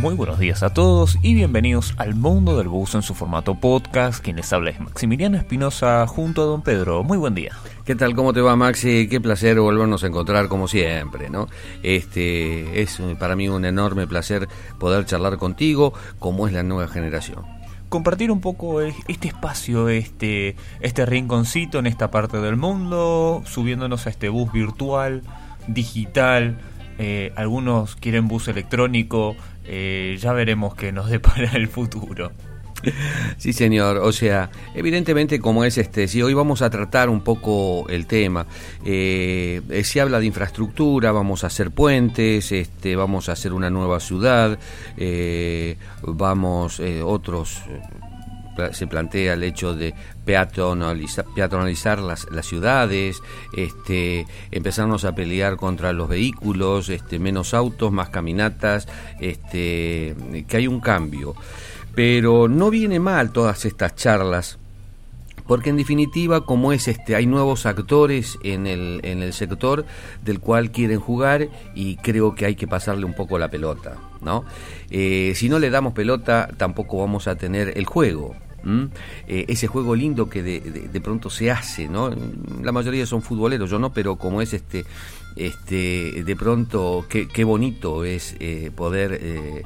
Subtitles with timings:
[0.00, 4.24] Muy buenos días a todos y bienvenidos al mundo del bus en su formato podcast.
[4.24, 7.04] Quien les habla es Maximiliano Espinosa junto a don Pedro.
[7.04, 7.52] Muy buen día.
[7.84, 8.14] ¿Qué tal?
[8.14, 9.08] ¿Cómo te va, Maxi?
[9.10, 11.48] Qué placer volvernos a encontrar como siempre, ¿no?
[11.82, 17.44] Este es para mí un enorme placer poder charlar contigo, como es la nueva generación.
[17.90, 24.10] Compartir un poco este espacio, este, este rinconcito en esta parte del mundo, subiéndonos a
[24.10, 25.24] este bus virtual,
[25.66, 26.56] digital,
[27.02, 29.34] eh, algunos quieren bus electrónico,
[29.72, 32.32] eh, ya veremos qué nos depara el futuro.
[33.36, 33.98] Sí, señor.
[33.98, 38.46] O sea, evidentemente como es este, si hoy vamos a tratar un poco el tema,
[38.84, 44.00] eh, se habla de infraestructura, vamos a hacer puentes, este, vamos a hacer una nueva
[44.00, 44.58] ciudad,
[46.02, 47.62] vamos otros
[48.72, 53.22] se plantea el hecho de peatonalizar, las, las, ciudades,
[53.56, 58.88] este, empezarnos a pelear contra los vehículos, este, menos autos, más caminatas,
[59.20, 60.14] este,
[60.46, 61.34] que hay un cambio.
[61.94, 64.58] Pero no viene mal todas estas charlas
[65.46, 69.84] porque en definitiva como es este hay nuevos actores en el, en el sector
[70.22, 74.44] del cual quieren jugar y creo que hay que pasarle un poco la pelota no
[74.90, 78.34] eh, si no le damos pelota tampoco vamos a tener el juego
[79.26, 82.10] eh, ese juego lindo que de, de, pronto se hace, ¿no?
[82.62, 84.84] La mayoría son futboleros, yo no, pero como es este,
[85.36, 89.62] este, de pronto qué, qué bonito es eh, poder, eh,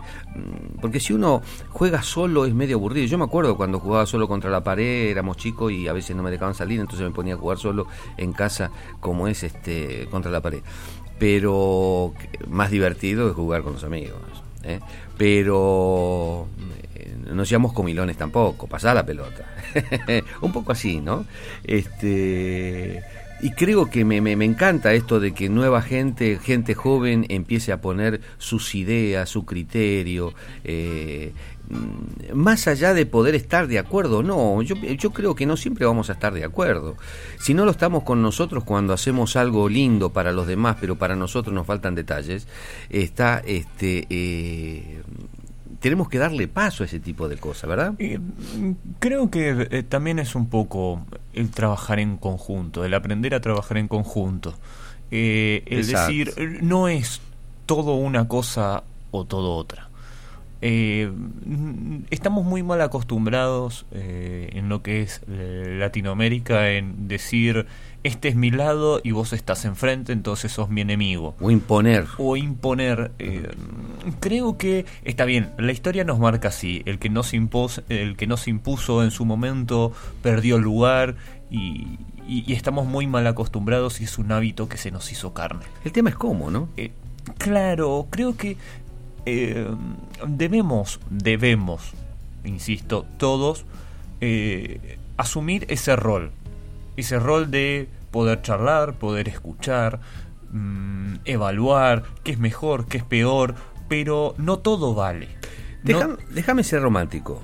[0.80, 3.06] porque si uno juega solo es medio aburrido.
[3.06, 6.22] Yo me acuerdo cuando jugaba solo contra la pared, éramos chicos y a veces no
[6.22, 10.30] me dejaban salir, entonces me ponía a jugar solo en casa, como es este, contra
[10.30, 10.62] la pared.
[11.18, 12.12] Pero
[12.48, 14.43] más divertido es jugar con los amigos.
[15.16, 16.48] Pero
[17.32, 19.44] no seamos comilones tampoco, pasá la pelota.
[20.40, 21.26] un poco así, ¿no?
[21.64, 23.02] Este
[23.44, 27.80] y creo que me, me, encanta esto de que nueva gente, gente joven, empiece a
[27.82, 30.33] poner sus ideas, su criterio,
[30.64, 31.33] eh,
[32.33, 36.11] más allá de poder estar de acuerdo no, yo, yo creo que no siempre vamos
[36.11, 36.97] a estar de acuerdo.
[37.39, 41.17] Si no lo estamos con nosotros cuando hacemos algo lindo para los demás, pero para
[41.17, 42.47] nosotros nos faltan detalles,
[42.91, 45.02] está este eh,
[45.80, 47.95] tenemos que darle paso a ese tipo de cosas, ¿verdad?
[49.01, 51.05] creo que eh, también es un poco
[51.35, 54.55] el trabajar en conjunto, el aprender a trabajar en conjunto.
[55.11, 56.33] Eh, es decir,
[56.63, 57.20] no es
[57.67, 59.91] todo una cosa o todo otra.
[60.67, 61.13] Eh,
[62.08, 67.67] estamos muy mal acostumbrados eh, en lo que es Latinoamérica en decir
[68.05, 71.35] este es mi lado y vos estás enfrente, entonces sos mi enemigo.
[71.41, 72.07] O imponer.
[72.19, 73.13] O imponer.
[73.19, 73.48] Eh,
[74.20, 76.83] creo que está bien, la historia nos marca así.
[76.85, 79.92] El que, no se impuso, el que no se impuso en su momento
[80.23, 81.17] perdió lugar
[81.51, 81.98] y,
[82.48, 85.64] estamos muy mal acostumbrados y es un hábito que se nos hizo carne.
[85.85, 86.69] El tema es cómo, ¿no?
[86.77, 86.92] Eh,
[87.39, 88.58] claro, creo que
[89.27, 89.67] eh,
[90.27, 91.92] debemos, debemos,
[92.45, 93.64] insisto, todos
[95.18, 96.33] asumir ese rol
[96.96, 100.01] ese rol de poder charlar, poder escuchar,
[100.51, 103.55] mm, evaluar qué es mejor, qué es peor,
[103.89, 105.29] pero no todo vale.
[105.83, 107.40] Déjame, ser romántico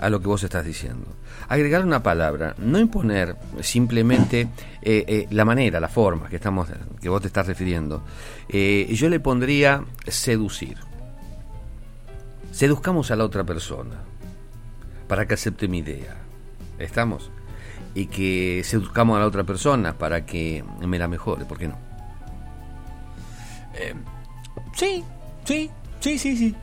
[0.00, 1.06] a lo que vos estás diciendo.
[1.48, 4.48] Agregar una palabra, no imponer simplemente
[4.82, 6.68] eh, eh, la manera, la forma que, estamos,
[7.00, 8.02] que vos te estás refiriendo.
[8.48, 10.78] Eh, yo le pondría seducir.
[12.50, 14.02] Seduzcamos a la otra persona
[15.06, 16.16] para que acepte mi idea.
[16.78, 17.30] ¿Estamos?
[17.94, 21.78] y que seduzcamos a la otra persona para que me la mejore, ¿por qué no?
[24.74, 25.02] Sí,
[25.44, 25.70] sí,
[26.00, 26.54] sí, sí, sí,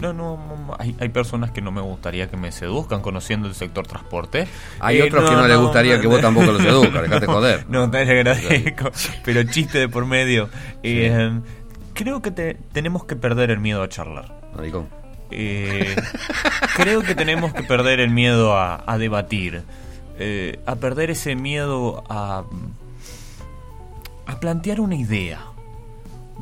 [0.00, 0.38] No, no,
[0.78, 4.46] hay, hay, personas que no me gustaría que me seduzcan conociendo el sector transporte.
[4.80, 7.66] Hay otros que no, les gustaría que vos tampoco los seduzcas, dejate joder.
[7.68, 8.90] No, te agradezco,
[9.24, 10.48] pero chiste de por medio.
[10.82, 11.40] Eh,
[11.94, 14.40] creo que te, tenemos que perder el miedo a charlar.
[15.30, 15.96] Eh,
[16.76, 19.62] creo que tenemos que perder el miedo a, a debatir.
[20.18, 22.44] Eh, a perder ese miedo a,
[24.26, 25.40] a plantear una idea.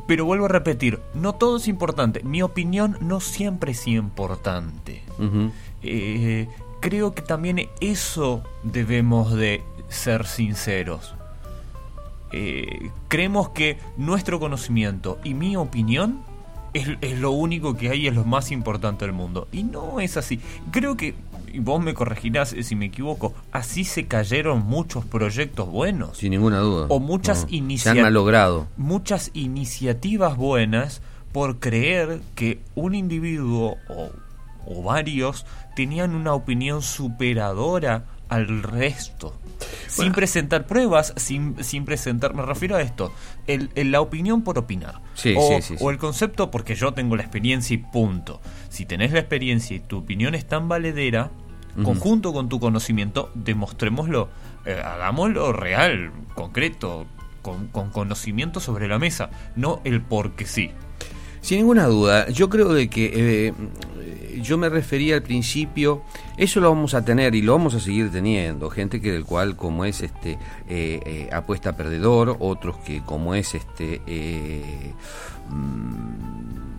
[0.07, 2.23] Pero vuelvo a repetir, no todo es importante.
[2.23, 5.01] Mi opinión no siempre es importante.
[5.81, 6.47] Eh,
[6.79, 11.15] creo que también eso debemos de ser sinceros.
[12.31, 16.21] Eh, creemos que nuestro conocimiento y mi opinión
[16.73, 19.47] es, es, lo único que hay, es lo más importante del mundo.
[19.51, 20.39] Y no es así.
[20.71, 21.15] Creo que
[21.55, 26.17] y vos me corregirás si me equivoco, así se cayeron muchos proyectos buenos.
[26.17, 26.87] Sin ninguna duda.
[26.89, 28.11] O muchas iniciativas.
[28.11, 28.67] logrado.
[28.75, 34.11] Muchas iniciativas buenas por creer que un individuo o,
[34.65, 39.37] o varios tenían una opinión superadora al resto.
[39.87, 43.13] Sin presentar pruebas, sin, sin presentar, me refiero a esto,
[43.47, 44.95] el, la opinión por opinar.
[45.37, 48.41] o, o el concepto porque yo tengo la experiencia y punto.
[48.69, 51.31] Si tenés la experiencia y tu opinión es tan valedera,
[51.83, 54.29] conjunto con tu conocimiento, demostrémoslo,
[54.65, 57.05] eh, hagámoslo real, concreto,
[57.41, 60.71] con, con conocimiento sobre la mesa, no el porque sí.
[61.45, 63.53] Sin ninguna duda, yo creo de que eh,
[64.41, 66.01] yo me refería al principio,
[66.37, 69.55] eso lo vamos a tener y lo vamos a seguir teniendo, gente que del cual
[69.55, 74.01] como es este eh, eh, apuesta perdedor, otros que como es este
[75.47, 76.74] mm,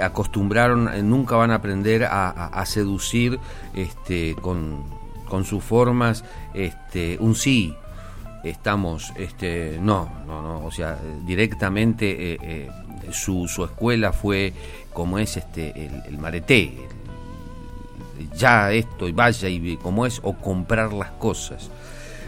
[0.00, 3.38] acostumbraron, nunca van a aprender a, seducir
[3.74, 4.84] este con,
[5.28, 6.24] con sus formas
[6.54, 7.74] este un sí
[8.44, 12.70] estamos este no no no o sea directamente
[13.10, 14.52] su, su escuela fue
[14.92, 16.72] como es este el, el mareté,
[18.36, 21.70] ya esto y vaya y como es, o comprar las cosas.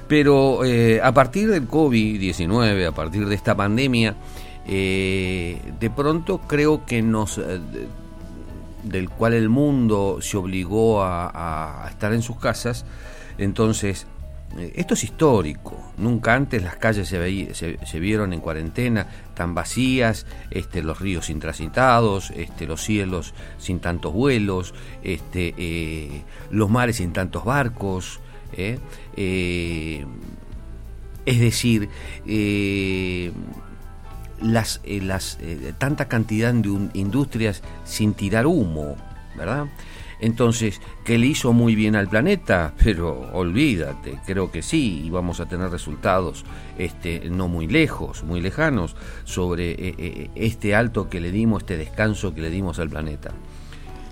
[0.07, 4.15] Pero eh, a partir del COVID-19, a partir de esta pandemia,
[4.67, 7.39] eh, de pronto creo que nos...
[7.39, 7.61] Eh,
[8.83, 12.87] del cual el mundo se obligó a, estar en sus casas,
[13.39, 14.07] entonces
[14.59, 15.93] eh, esto es histórico.
[15.99, 22.67] Nunca antes las calles se, vieron en cuarentena tan vacías, este, los ríos intransitados, este,
[22.67, 28.21] los cielos sin tantos vuelos, este, eh, los mares sin tantos barcos.
[28.53, 28.81] es
[31.27, 31.89] decir,
[34.43, 35.39] las, las
[35.79, 38.97] tanta cantidad de industrias sin tirar humo,
[39.37, 39.67] ¿verdad?
[40.21, 42.75] Entonces, ¿qué le hizo muy bien al planeta?
[42.85, 46.45] Pero olvídate, creo que sí, y vamos a tener resultados
[46.79, 51.77] este, no muy lejos, muy lejanos, sobre eh, eh, este alto que le dimos, este
[51.77, 53.33] descanso que le dimos al planeta.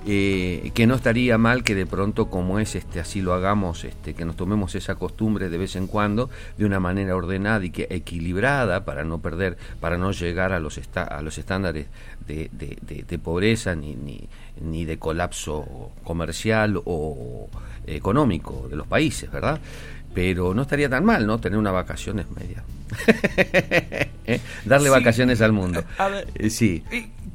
[0.07, 4.15] Eh, que no estaría mal que de pronto como es este así lo hagamos este
[4.15, 7.89] que nos tomemos esa costumbre de vez en cuando de una manera ordenada y que
[7.91, 11.89] equilibrada para no perder para no llegar a los a los estándares
[12.27, 14.29] de, de, pobreza ni, ni,
[14.63, 17.49] ni de colapso comercial o
[17.85, 19.61] económico de los países verdad
[20.15, 22.65] pero no estaría tan mal no tener unas vacaciones media.
[24.27, 24.41] ¿Eh?
[24.65, 25.85] darle vacaciones al mundo.
[25.99, 26.83] A ver, eh, sí.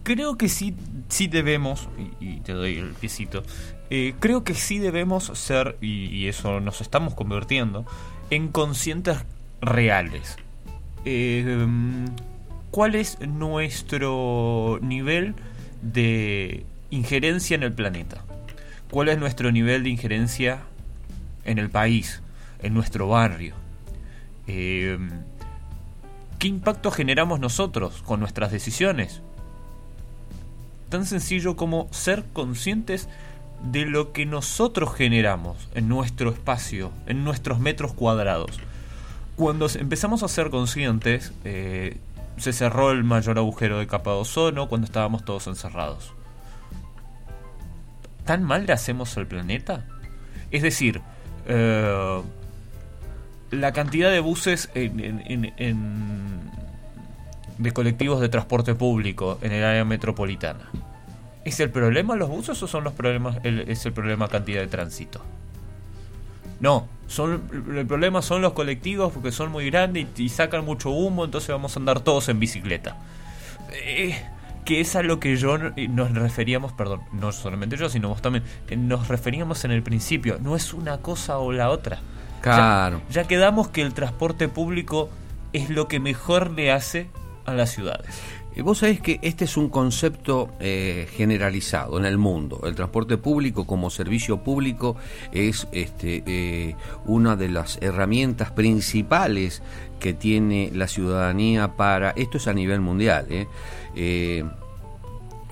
[0.03, 0.75] creo que sí
[1.13, 1.87] sí debemos,
[2.19, 3.43] y, te doy el piecito,
[3.91, 7.85] eh, creo que sí debemos ser, y, eso nos estamos convirtiendo,
[8.31, 9.19] en conscientes
[9.61, 10.37] reales.
[11.05, 11.67] Eh,
[12.71, 15.35] ¿Cuál es nuestro nivel
[15.83, 18.25] de injerencia en el planeta?
[18.89, 20.61] ¿Cuál es nuestro nivel de injerencia
[21.45, 22.23] en el país,
[22.63, 23.53] en nuestro barrio?
[24.47, 24.97] Eh,
[26.39, 29.21] ¿Qué impacto generamos nosotros con nuestras decisiones?
[30.93, 33.09] Tan sencillo como ser conscientes
[33.63, 38.59] de lo que nosotros generamos en nuestro espacio, en nuestros metros cuadrados.
[39.35, 41.97] Cuando empezamos a ser conscientes, eh,
[42.37, 46.13] se cerró el mayor agujero de capa de ozono cuando estábamos todos encerrados.
[48.23, 49.87] ¿Tan mal le hacemos al planeta?
[50.51, 51.01] Es decir,
[51.47, 52.21] eh,
[53.49, 55.23] la cantidad de buses en
[57.57, 60.69] de colectivos de transporte público en el área metropolitana.
[61.45, 65.21] ¿Es el problema los buses o son los problemas es el problema cantidad de tránsito?
[66.59, 67.43] No, son
[67.75, 71.75] el problema son los colectivos porque son muy grandes y, sacan mucho humo, entonces vamos
[71.75, 72.95] a andar todos en bicicleta.
[73.73, 74.15] Eh,
[74.63, 78.45] que es a lo que yo nos referíamos, perdón, no solamente yo, sino vos también,
[78.77, 80.37] nos referíamos en el principio.
[80.41, 81.99] No es una cosa o la otra.
[82.41, 83.01] Claro.
[83.09, 85.09] ya quedamos que el transporte público
[85.53, 87.07] es lo que mejor le hace
[87.45, 88.21] a las ciudades.
[88.61, 92.61] Vos sabés que este es un concepto eh, generalizado en el mundo.
[92.65, 94.95] El transporte público como servicio público
[95.31, 99.63] es este, eh, una de las herramientas principales
[99.99, 102.11] que tiene la ciudadanía para...
[102.11, 103.25] Esto es a nivel mundial.
[103.95, 104.43] ¿eh?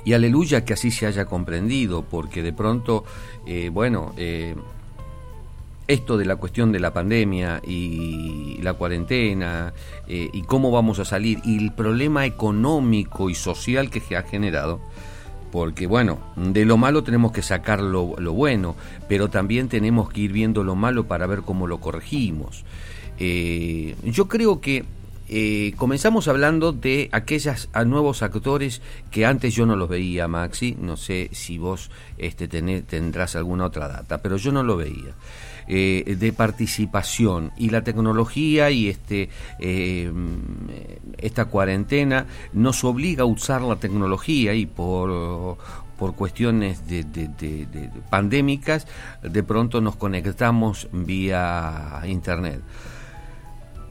[0.04, 3.04] y aleluya que así se haya comprendido, porque de pronto,
[3.72, 4.14] bueno
[5.92, 9.74] esto de la cuestión de la pandemia y la cuarentena
[10.08, 14.24] eh, y cómo vamos a salir y el problema económico y social que se ha
[14.24, 14.80] generado,
[15.52, 18.76] porque bueno, de lo malo tenemos que sacar lo, bueno,
[19.08, 22.64] pero también tenemos que ir viendo lo malo para ver cómo lo corregimos.
[23.20, 24.86] Eh, yo creo que
[25.34, 28.82] eh, comenzamos hablando de aquellos nuevos actores
[29.12, 30.76] que antes yo no los veía, Maxi.
[30.78, 35.16] No sé si vos este, tendrás alguna otra data, pero yo no lo veía.
[35.74, 40.12] Eh, de participación y la tecnología y este eh,
[41.18, 45.58] esta cuarentena nos obliga a usar la tecnología y por
[45.98, 47.06] por cuestiones de,
[48.10, 48.86] pandémicas,
[49.24, 52.60] de pronto nos conectamos vía internet.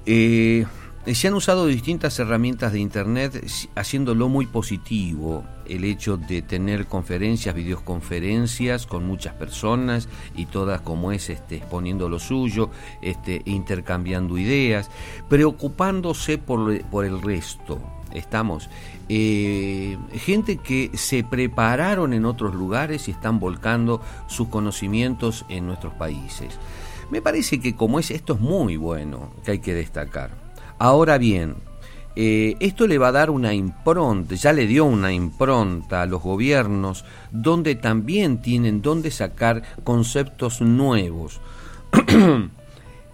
[0.04, 0.66] Eh,
[1.06, 3.42] se han usado distintas herramientas de Internet
[3.74, 11.12] haciéndolo muy positivo, el hecho de tener conferencias, videoconferencias con muchas personas y todas como
[11.12, 14.90] es este, exponiendo lo suyo, este, intercambiando ideas,
[15.28, 16.72] preocupándose por,
[17.04, 17.80] el resto.
[18.12, 18.68] Estamos.
[19.08, 25.94] Eh, gente que se prepararon en otros lugares y están volcando sus conocimientos en nuestros
[25.94, 26.58] países.
[27.10, 30.30] Me parece que como es esto es muy bueno, que hay que destacar.
[30.78, 31.56] Ahora bien,
[32.16, 36.22] eh, esto le va a dar una impronta, ya le dio una impronta a los
[36.22, 41.40] gobiernos, donde también tienen donde sacar conceptos nuevos.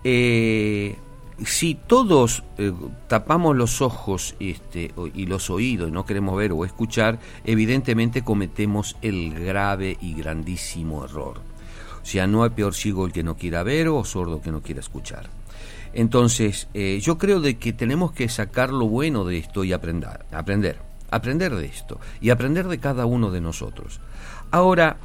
[0.08, 0.96] Eh,
[1.44, 2.72] si todos eh,
[3.08, 8.96] tapamos los ojos este, y los oídos y no queremos ver o escuchar, evidentemente cometemos
[9.02, 11.40] el grave y grandísimo error.
[12.00, 14.62] O sea, no hay peor ciego el que no quiera ver o sordo que no
[14.62, 15.28] quiera escuchar.
[15.96, 20.26] Entonces, eh, yo creo de que tenemos que sacar lo bueno de esto y aprender,
[20.30, 20.78] aprender,
[21.10, 23.98] aprender de esto y aprender de cada uno de nosotros.
[24.50, 24.98] Ahora,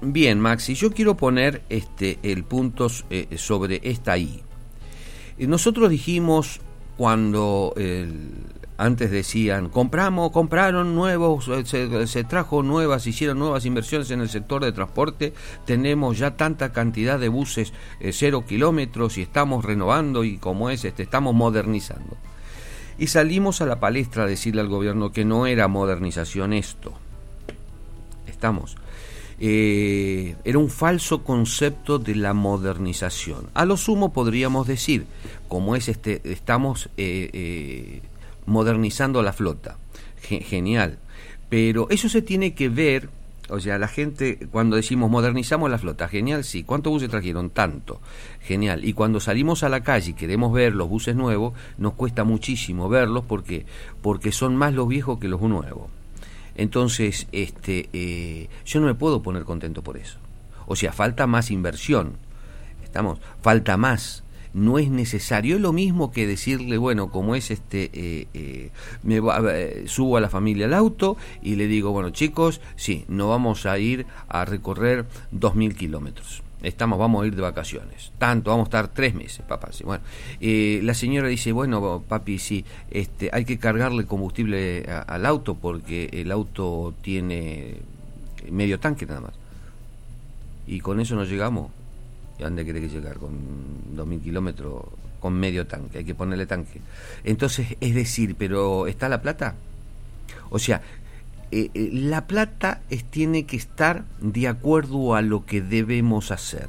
[0.00, 4.40] bien, Maxi, yo quiero poner este el punto eh, sobre esta I.
[5.38, 6.60] Nosotros dijimos
[6.96, 8.30] cuando el,
[8.78, 14.64] antes decían, compramos, compraron nuevos, eh, se, trajo nuevas, hicieron nuevas inversiones en el sector
[14.64, 20.38] de transporte, tenemos ya tanta cantidad de buses eh, cero kilómetros y estamos renovando y
[20.38, 22.16] como es, este, estamos modernizando.
[22.98, 26.92] Y salimos a la palestra a decirle al gobierno que no era modernización esto.
[28.28, 28.76] Estamos.
[29.40, 33.50] Eh, era un falso concepto de la modernización.
[33.54, 35.06] A lo sumo podríamos decir,
[35.48, 36.90] como es este, estamos
[38.48, 39.76] modernizando la flota.
[40.20, 40.98] genial.
[41.48, 43.08] Pero eso se tiene que ver,
[43.48, 46.64] o sea, la gente, cuando decimos modernizamos la flota, genial, sí.
[46.64, 47.50] ¿Cuántos buses trajeron?
[47.50, 48.00] Tanto.
[48.42, 48.84] Genial.
[48.84, 52.88] Y cuando salimos a la calle y queremos ver los buses nuevos, nos cuesta muchísimo
[52.88, 53.64] verlos porque,
[54.02, 55.88] porque son más los viejos que los nuevos.
[56.56, 60.18] Entonces, este, eh, yo no me puedo poner contento por eso.
[60.66, 62.14] O sea, falta más inversión.
[62.82, 64.24] Estamos, falta más
[64.58, 65.56] no es necesario.
[65.56, 68.70] Es lo mismo que decirle, bueno, como es este, eh, eh,
[69.02, 73.28] me eh, subo a la familia al auto y le digo, bueno, chicos, sí, no
[73.28, 76.42] vamos a ir a recorrer dos mil kilómetros.
[76.60, 78.10] Estamos, vamos a ir de vacaciones.
[78.18, 79.68] Tanto, vamos a estar tres meses, papá.
[79.70, 80.02] Sí, bueno,
[80.40, 86.32] la señora dice, bueno, papi, sí, este, hay que cargarle combustible al auto porque el
[86.32, 87.76] auto tiene
[88.50, 89.34] medio tanque nada más.
[90.66, 91.77] Y con eso no llegamos.
[92.38, 93.18] ¿Y dónde quiere que llegar?
[93.18, 93.32] Con
[93.96, 94.84] 2.000 kilómetros,
[95.20, 96.80] con medio tanque, hay que ponerle tanque.
[97.24, 99.54] Entonces, es decir, ¿pero está la plata?
[100.50, 100.80] O sea,
[101.50, 106.68] eh, eh, la plata tiene que estar de acuerdo a lo que debemos hacer,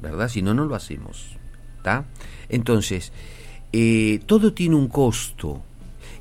[0.00, 0.28] ¿verdad?
[0.28, 1.36] Si no, no lo hacemos.
[1.78, 2.04] ¿está?
[2.48, 3.12] Entonces,
[3.72, 5.62] eh, todo tiene un costo.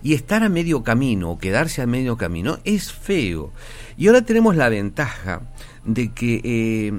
[0.06, 3.52] Y estar a medio camino o quedarse a medio camino es feo.
[3.98, 5.42] Y ahora tenemos la ventaja
[5.84, 6.94] de que eh,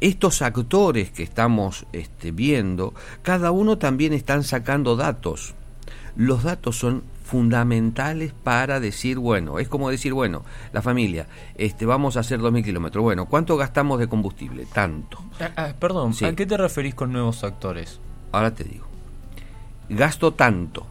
[0.00, 2.92] estos actores que estamos este, viendo,
[3.22, 5.54] cada uno también están sacando datos.
[6.16, 10.42] Los datos son fundamentales para decir, bueno, es como decir, bueno,
[10.72, 13.04] la familia, este, vamos a hacer 2.000 kilómetros.
[13.04, 14.66] Bueno, ¿cuánto gastamos de combustible?
[14.66, 15.22] Tanto.
[15.38, 18.00] Ah, ah, perdón, ¿a qué te referís con nuevos actores?
[18.32, 18.86] Ahora te digo.
[19.88, 20.84] Gasto tanto.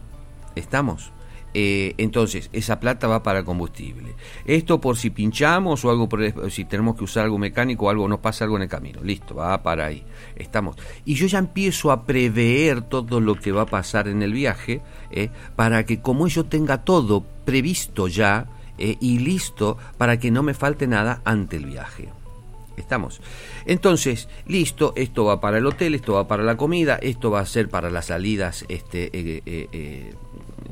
[0.56, 1.12] ¿Estamos?
[1.54, 4.14] Eh, entonces, esa plata va para combustible.
[4.46, 8.08] Esto por si pinchamos o algo por, si tenemos que usar algo mecánico o algo
[8.08, 9.02] nos pasa algo en el camino.
[9.04, 10.04] Listo, va para ahí.
[10.36, 10.76] Estamos.
[11.06, 14.82] Y yo ya empiezo a prever todo lo que va a pasar en el viaje
[15.12, 20.44] eh, para que como yo tenga todo previsto ya eh, y listo para que no
[20.44, 22.10] me falte nada ante el viaje.
[22.78, 23.20] Estamos.
[23.66, 27.46] Entonces, listo, esto va para el hotel, esto va para la comida, esto va a
[27.46, 29.10] ser para las salidas este,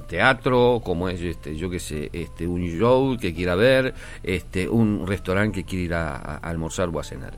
[0.08, 5.06] teatro, como es, este, yo que sé, este, un show que quiera ver, este, un
[5.06, 7.38] restaurante que quiera ir a, almorzar o a cenar.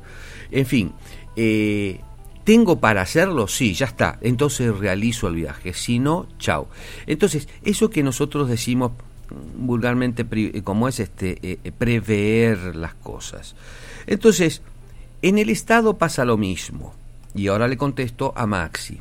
[0.51, 0.93] En fin,
[1.35, 1.99] eh,
[2.43, 3.47] ¿Tengo para hacerlo?
[3.47, 4.17] Sí, ya está.
[4.21, 5.71] Entonces realizo el viaje.
[5.73, 6.67] Si no, chao.
[7.05, 8.93] Entonces, eso que nosotros decimos
[9.55, 10.25] vulgarmente
[10.63, 13.55] como es este eh, prever las cosas.
[14.07, 14.63] Entonces,
[15.21, 16.95] en el Estado pasa lo mismo.
[17.35, 18.99] Y ahora le contesto a Maxi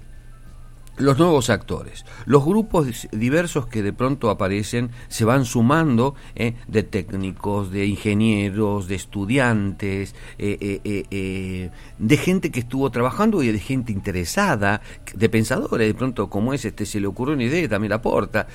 [0.99, 6.83] los nuevos actores, los grupos diversos que de pronto aparecen se van sumando eh, de
[6.83, 13.93] técnicos, de ingenieros, de estudiantes, eh, eh, de gente que estuvo trabajando y de gente
[13.93, 14.81] interesada,
[15.14, 18.47] de pensadores, de pronto como es este se le ocurrió una idea y también aporta.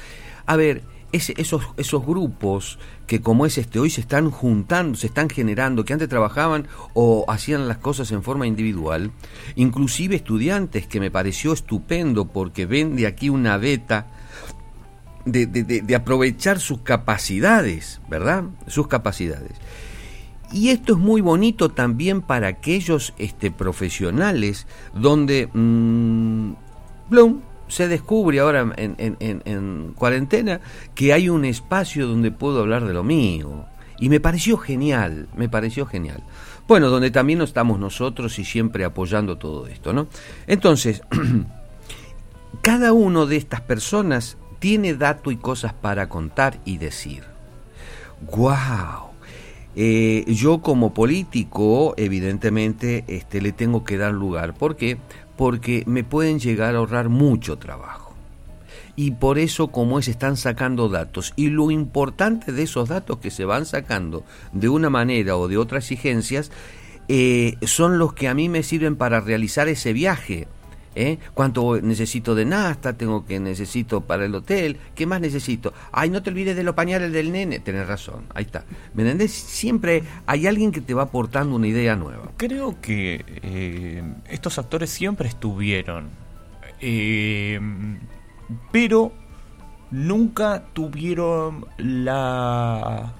[0.46, 0.84] A ver,
[1.14, 5.94] esos, esos grupos que como es este hoy se están juntando, se están generando, que
[5.94, 9.12] antes trabajaban o hacían las cosas en forma individual,
[9.56, 14.08] inclusive estudiantes que me pareció estupendo porque ven de aquí una beta
[15.26, 18.44] de, de aprovechar sus capacidades, ¿verdad?
[18.68, 19.54] Sus capacidades.
[20.54, 26.54] Y esto es muy bonito también para aquellos este, profesionales donde mmm,
[27.68, 30.62] se descubre ahora en, cuarentena
[30.96, 33.66] que hay un espacio donde puedo hablar de lo mío.
[34.00, 36.24] Y me pareció genial, me pareció genial.
[36.68, 40.08] Bueno, donde también estamos nosotros y siempre apoyando todo esto, ¿no?
[40.48, 41.02] Entonces,
[42.62, 47.24] cada uno de estas personas tiene dato y cosas para contar y decir.
[48.22, 49.14] ¡Guau!
[49.76, 54.54] Eh, yo como político, evidentemente, este, le tengo que dar lugar.
[54.54, 54.98] ¿Por qué?
[55.23, 55.23] Porque
[55.86, 58.14] me pueden llegar a ahorrar mucho trabajo.
[58.96, 61.34] Y por eso, como es, están sacando datos.
[61.36, 65.58] Y lo importante de esos datos que se van sacando de una manera o de
[65.58, 66.52] otras exigencias,
[67.08, 70.48] eh, son los que a mí me sirven para realizar ese viaje
[70.96, 71.18] ¿Eh?
[71.34, 72.94] ¿Cuánto necesito de nasta?
[72.94, 74.78] Tengo que necesito para el hotel.
[74.96, 75.74] ¿Qué más necesito?
[75.92, 77.60] Ay, no te olvides de los pañales del nene.
[77.60, 78.64] Tenés razón, ahí está.
[78.94, 79.32] ¿Me entendés?
[79.32, 82.32] Siempre hay alguien que te va aportando una idea nueva.
[82.38, 86.10] Creo que eh, estos actores siempre estuvieron,
[86.80, 87.60] eh,
[88.72, 89.12] pero
[89.90, 93.14] nunca tuvieron la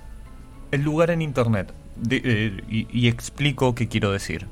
[0.72, 1.74] el lugar en internet.
[2.10, 4.48] y explico qué quiero decir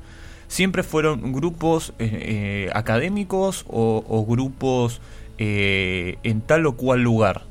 [0.52, 5.00] siempre fueron grupos eh, eh, académicos o, grupos
[5.38, 7.44] eh, en tal o cual lugar.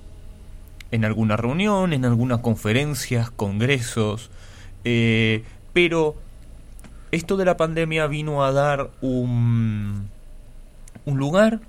[0.91, 4.29] En alguna reunión, en algunas conferencias, congresos.
[4.83, 6.15] pero
[7.11, 10.07] esto de la pandemia vino a dar un,
[11.05, 11.59] un lugar,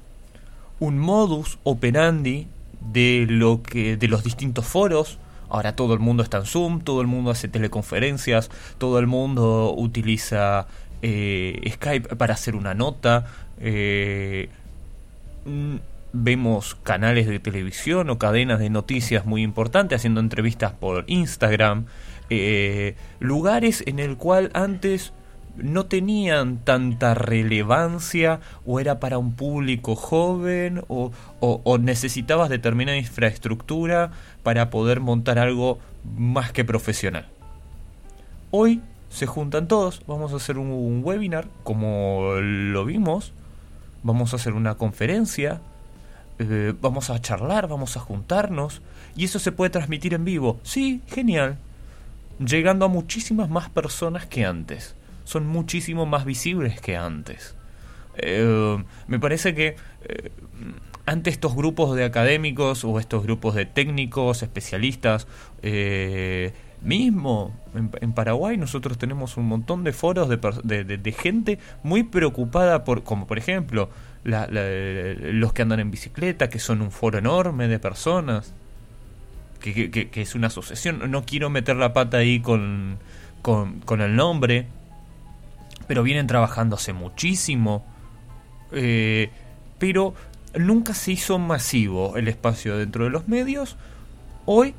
[0.80, 2.46] un modus operandi
[2.92, 5.18] de lo que de los distintos foros
[5.52, 9.74] Ahora todo el mundo está en Zoom, todo el mundo hace teleconferencias, todo el mundo
[9.76, 10.66] utiliza
[11.02, 13.26] eh, Skype para hacer una nota,
[13.60, 14.48] eh,
[15.44, 15.76] mm,
[16.12, 21.86] vemos canales de televisión o cadenas de noticias muy importantes haciendo entrevistas por Instagram,
[22.30, 25.12] eh, lugares en el cual antes
[25.56, 34.12] no tenían tanta relevancia o era para un público joven o, o, necesitabas determinada infraestructura
[34.42, 35.78] para poder montar algo
[36.16, 37.26] más que profesional.
[38.50, 38.80] Hoy
[39.12, 43.34] se juntan todos, vamos a hacer un, webinar, como lo vimos,
[44.02, 45.60] vamos a hacer una conferencia,
[46.38, 48.80] eh, vamos a charlar, vamos a juntarnos,
[49.14, 50.58] y eso se puede transmitir en vivo.
[50.62, 51.58] Sí, genial.
[52.38, 54.94] Llegando a muchísimas más personas que antes.
[55.24, 57.54] Son muchísimo más visibles que antes.
[58.16, 59.76] Eh, me parece que
[60.08, 60.32] eh,
[61.04, 65.26] ante estos grupos de académicos o estos grupos de técnicos, especialistas,
[66.82, 73.26] Mismo en, Paraguay nosotros tenemos un montón de foros de, gente muy preocupada por, como
[73.26, 73.88] por ejemplo,
[74.24, 78.52] los que andan en bicicleta, que son un foro enorme de personas,
[79.60, 81.10] que, que, es una asociación.
[81.10, 82.98] No quiero meter la pata ahí con,
[83.42, 84.66] con, el nombre,
[85.86, 87.84] pero vienen trabajando hace muchísimo.
[88.72, 89.30] Eh,
[89.78, 90.14] pero
[90.58, 93.76] nunca se hizo masivo el espacio dentro de los medios.
[94.46, 94.74] Hoy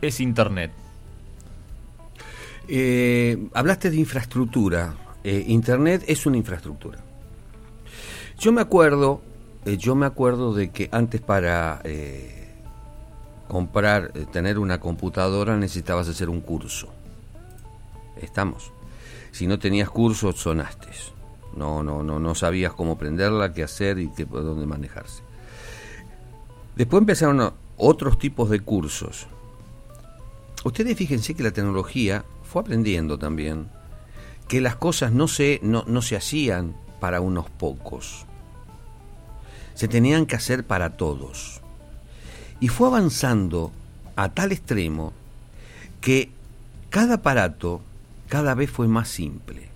[0.00, 0.79] es Internet.
[2.72, 4.94] Eh, hablaste de infraestructura.
[5.24, 7.00] Eh, Internet es una infraestructura.
[8.38, 9.22] Yo me acuerdo,
[9.64, 11.82] eh, yo me acuerdo de que antes para
[13.48, 16.88] comprar, tener una computadora necesitabas hacer un curso.
[18.22, 18.70] Estamos.
[19.32, 20.90] Si no tenías curso, sonaste.
[21.56, 25.24] No, no, no, no sabías cómo prenderla, qué hacer y qué, dónde manejarse.
[26.76, 29.26] Después empezaron otros tipos de cursos.
[30.62, 33.68] Ustedes fíjense que la tecnología fue aprendiendo también
[34.48, 38.26] que las cosas no se, no, no se hacían para unos pocos,
[39.74, 41.60] se tenían que hacer para todos.
[42.58, 43.70] Y fue avanzando
[44.16, 45.12] a tal extremo
[46.00, 46.30] que
[46.90, 47.82] cada aparato
[48.28, 49.68] cada vez fue más simple,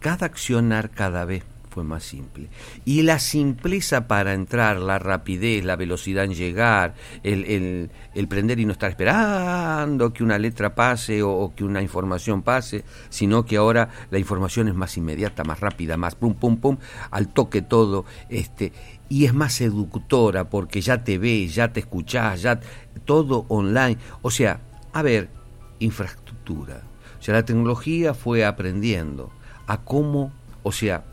[0.00, 2.48] cada accionar cada vez fue más simple.
[2.84, 8.64] Y la simpleza para entrar, la rapidez, la velocidad en llegar, el, el, prender y
[8.64, 13.88] no estar esperando que una letra pase o, que una información pase, sino que ahora
[14.10, 16.76] la información es más inmediata, más rápida, más pum, pum, pum,
[17.10, 18.72] al toque todo, este,
[19.08, 22.60] y es más seductora porque ya te ves, ya te escuchás, ya
[23.04, 23.98] todo online.
[24.22, 24.60] O sea,
[24.92, 25.30] a ver,
[25.78, 26.82] infraestructura.
[27.18, 29.30] O sea, la tecnología fue aprendiendo
[29.66, 31.04] a cómo, o sea,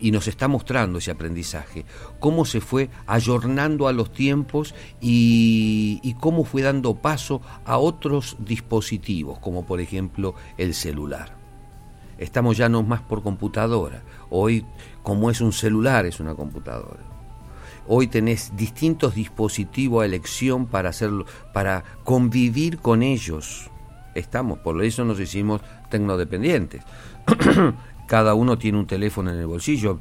[0.00, 1.84] y nos está mostrando ese aprendizaje,
[2.18, 8.36] cómo se fue ayornando a los tiempos y, y, cómo fue dando paso a otros
[8.38, 11.36] dispositivos, como por ejemplo el celular.
[12.18, 14.64] Estamos ya no más por computadora, hoy
[15.02, 17.08] como es un celular es una computadora.
[17.86, 23.70] Hoy tenés distintos dispositivos a elección para hacerlo, para convivir con ellos.
[24.14, 26.82] Estamos, por eso nos hicimos tecnodependientes.
[28.08, 30.00] Cada uno tiene un teléfono en el bolsillo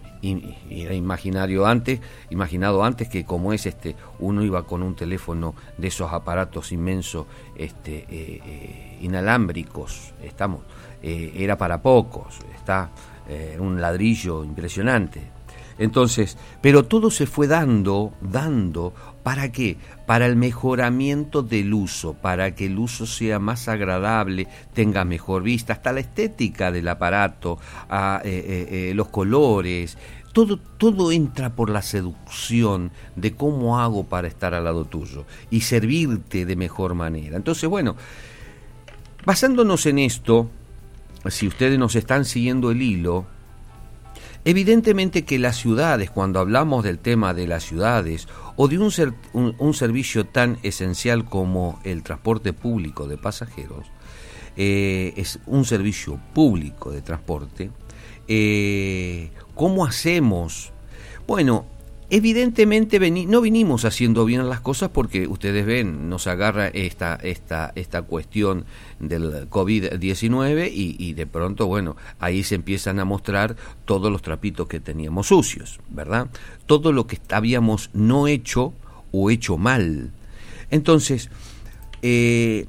[0.69, 5.89] era imaginario antes, imaginado antes que como es este, uno iba con un teléfono de
[5.89, 7.25] esos aparatos inmensos,
[7.57, 10.13] este, eh, eh, inalámbricos.
[10.23, 10.61] Estamos,
[11.03, 12.39] eh, era para pocos.
[12.55, 12.91] Está
[13.59, 15.36] un ladrillo impresionante
[15.79, 19.77] entonces, pero todo se fue dando, dando, ¿para qué?
[20.05, 25.73] Para el mejoramiento del uso, para que el uso sea más agradable, tenga mejor vista,
[25.73, 27.59] hasta la estética del aparato,
[27.89, 29.97] a, eh, eh, eh, los colores,
[30.33, 35.61] todo, todo entra por la seducción de cómo hago para estar al lado tuyo y
[35.61, 37.37] servirte de mejor manera.
[37.37, 37.95] Entonces, bueno,
[39.25, 40.49] basándonos en esto,
[41.29, 43.25] si ustedes nos están siguiendo el hilo,
[44.47, 49.73] Evidentemente que las ciudades, cuando hablamos del tema de las ciudades o de un, un,
[49.73, 53.87] servicio tan esencial como el transporte público de pasajeros,
[54.55, 57.71] eh, es un servicio público de transporte,
[58.29, 60.71] eh, ¿cómo hacemos?
[61.27, 61.65] Bueno,
[62.09, 68.01] Evidentemente no vinimos haciendo bien las cosas porque ustedes ven, nos agarra esta, esta, esta
[68.03, 68.63] cuestión
[68.99, 74.69] del COVID-19 y, y, de pronto, bueno, ahí se empiezan a mostrar todos los trapitos
[74.69, 76.29] que teníamos sucios, ¿verdad?
[76.65, 78.73] Todo lo que habíamos no hecho
[79.11, 80.11] o hecho mal.
[80.71, 81.29] Entonces,
[82.01, 82.67] eh,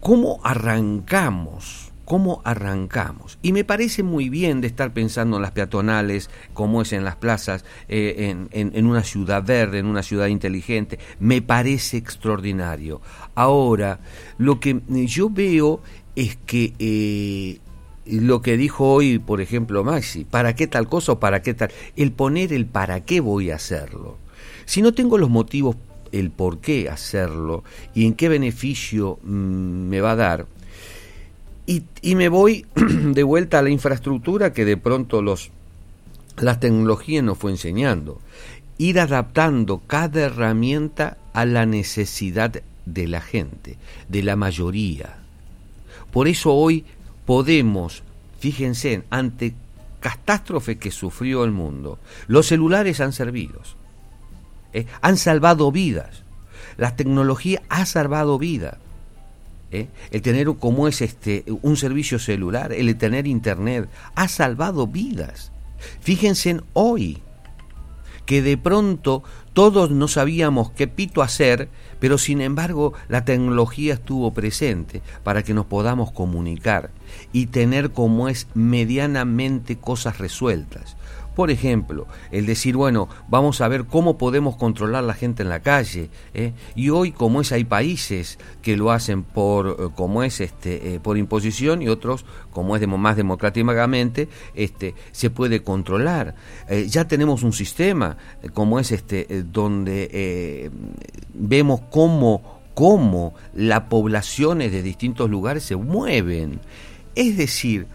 [0.00, 1.87] ¿cómo arrancamos?
[2.08, 3.38] Cómo arrancamos.
[3.42, 7.16] Y me parece muy bien de estar pensando en las peatonales, como es en las
[7.16, 10.98] plazas, eh, en, una ciudad verde, en una ciudad inteligente.
[11.20, 13.02] Me parece extraordinario.
[13.34, 14.00] Ahora,
[14.38, 15.82] lo que yo veo
[16.16, 16.72] es que...
[16.78, 17.60] Eh,
[18.06, 21.70] lo que dijo hoy, por ejemplo, Maxi, ¿para qué tal cosa o para qué tal?
[21.94, 24.16] El poner el para qué voy a hacerlo.
[24.64, 25.76] Si no tengo los motivos,
[26.10, 30.46] el por qué hacerlo y en qué beneficio mm, me va a dar,
[31.68, 35.50] y, me voy de vuelta a la infraestructura que de pronto los,
[36.38, 38.20] las tecnologías nos fue enseñando.
[38.78, 43.76] Ir adaptando cada herramienta a la necesidad de la gente,
[44.08, 45.18] de la mayoría.
[46.10, 46.86] Por eso hoy
[47.26, 48.02] podemos,
[48.40, 49.54] fíjense, ante
[50.00, 53.60] catástrofe que sufrió el mundo, los celulares han servido,
[54.72, 54.86] ¿eh?
[55.02, 56.22] han salvado vidas,
[56.78, 58.78] la tecnología ha salvado vidas.
[59.72, 59.88] ¿Eh?
[60.10, 65.52] el tener como es este un servicio celular, el tener internet, ha salvado vidas.
[66.00, 67.22] Fíjense en hoy,
[68.26, 69.22] que de pronto
[69.54, 75.54] todos no sabíamos qué pito hacer, pero sin embargo la tecnología estuvo presente para que
[75.54, 76.90] nos podamos comunicar
[77.32, 80.96] y tener como es medianamente cosas resueltas.
[81.38, 85.60] Por ejemplo, el decir, bueno, vamos a ver cómo podemos controlar la gente en la
[85.60, 86.10] calle.
[86.34, 86.52] ¿eh?
[86.74, 90.98] Y hoy, como es, hay países que lo hacen por, eh, como es, este, eh,
[90.98, 96.34] por imposición y otros, como es más democráticamente, este, se puede controlar.
[96.88, 98.16] ya tenemos un sistema,
[98.52, 100.72] como es, este, donde
[101.34, 106.58] vemos cómo, cómo las poblaciones de distintos lugares se mueven.
[107.14, 107.86] Es decir,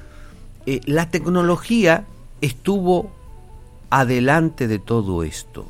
[0.86, 2.06] la tecnología
[2.40, 3.12] estuvo
[3.94, 5.68] adelante de todo esto,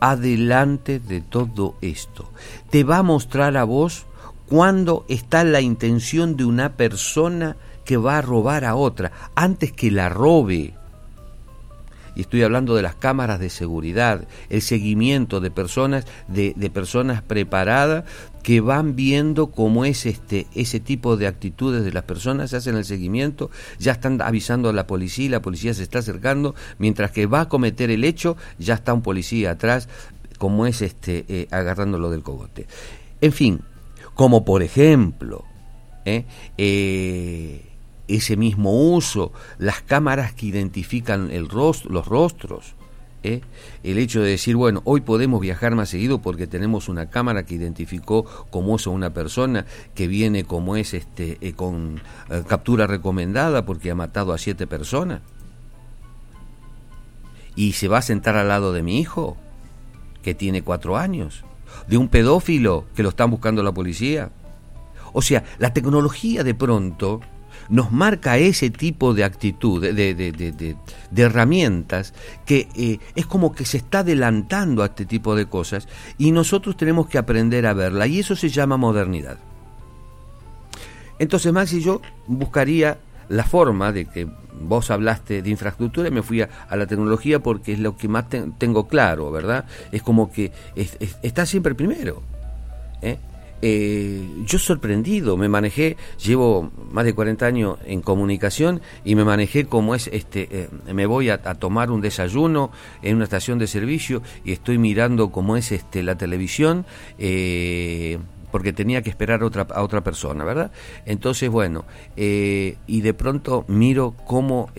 [0.00, 2.30] adelante de todo esto.
[2.70, 4.06] Te va a mostrar a vos
[4.46, 9.90] cuando está la intención de una persona que va a robar a otra, antes que
[9.90, 10.72] la robe
[12.18, 18.06] y estoy hablando de las cámaras de seguridad, el seguimiento de personas, de, personas preparadas
[18.42, 22.84] que van viendo cómo es este, ese tipo de actitudes de las personas, hacen el
[22.84, 27.26] seguimiento, ya están avisando a la policía y la policía se está acercando, mientras que
[27.26, 29.88] va a cometer el hecho, ya está un policía atrás,
[30.38, 32.66] como es este, eh, agarrándolo del cogote.
[33.20, 33.60] En fin,
[34.14, 35.44] como por ejemplo,
[36.04, 36.24] eh,
[36.56, 37.64] eh
[38.08, 42.74] ese mismo uso, las cámaras que identifican el rostro, los rostros,
[43.28, 43.40] ¿eh?
[43.82, 47.54] el hecho de decir, bueno, hoy podemos viajar más seguido porque tenemos una cámara que
[47.54, 53.64] identificó como es una persona que viene como es este eh, con eh, captura recomendada
[53.64, 55.20] porque ha matado a siete personas
[57.54, 59.36] y se va a sentar al lado de mi hijo
[60.22, 61.44] que tiene cuatro años,
[61.88, 64.30] de un pedófilo que lo están buscando la policía.
[65.12, 67.20] O sea, la tecnología de pronto
[67.68, 70.76] nos marca ese tipo de actitud, de, de, de,
[71.10, 72.14] de herramientas,
[72.46, 76.76] que eh, es como que se está adelantando a este tipo de cosas y nosotros
[76.76, 79.38] tenemos que aprender a verla y eso se llama modernidad.
[81.18, 84.28] Entonces, Maxi, yo buscaría la forma de que
[84.60, 88.26] vos hablaste de infraestructura y me fui a, la tecnología porque es lo que más
[88.58, 89.64] tengo claro, ¿verdad?
[89.92, 90.52] Es como que
[91.22, 92.22] está siempre primero.
[93.02, 93.18] ¿eh?
[93.60, 99.66] Eh, yo sorprendido, me manejé, llevo más de 40 años en comunicación y me manejé
[99.66, 102.70] como es, este, eh, me voy a, tomar un desayuno
[103.02, 106.86] en una estación de servicio y estoy mirando cómo es este, la televisión.
[107.18, 108.18] Eh,
[108.50, 110.72] porque tenía que esperar otra, a otra persona, ¿verdad?
[111.04, 111.84] Entonces, bueno,
[112.16, 114.70] eh, y de pronto miro cómo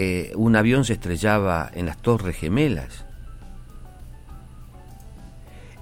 [0.00, 3.04] eh, un avión se estrellaba en las Torres Gemelas.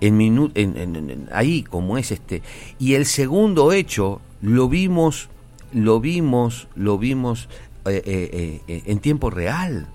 [0.00, 2.42] En, en, ahí, como es este.
[2.78, 5.28] Y el segundo hecho lo vimos,
[5.72, 7.48] lo vimos, lo vimos
[7.86, 9.86] en tiempo real.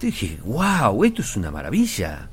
[0.00, 2.28] dije, wow, esto es una maravilla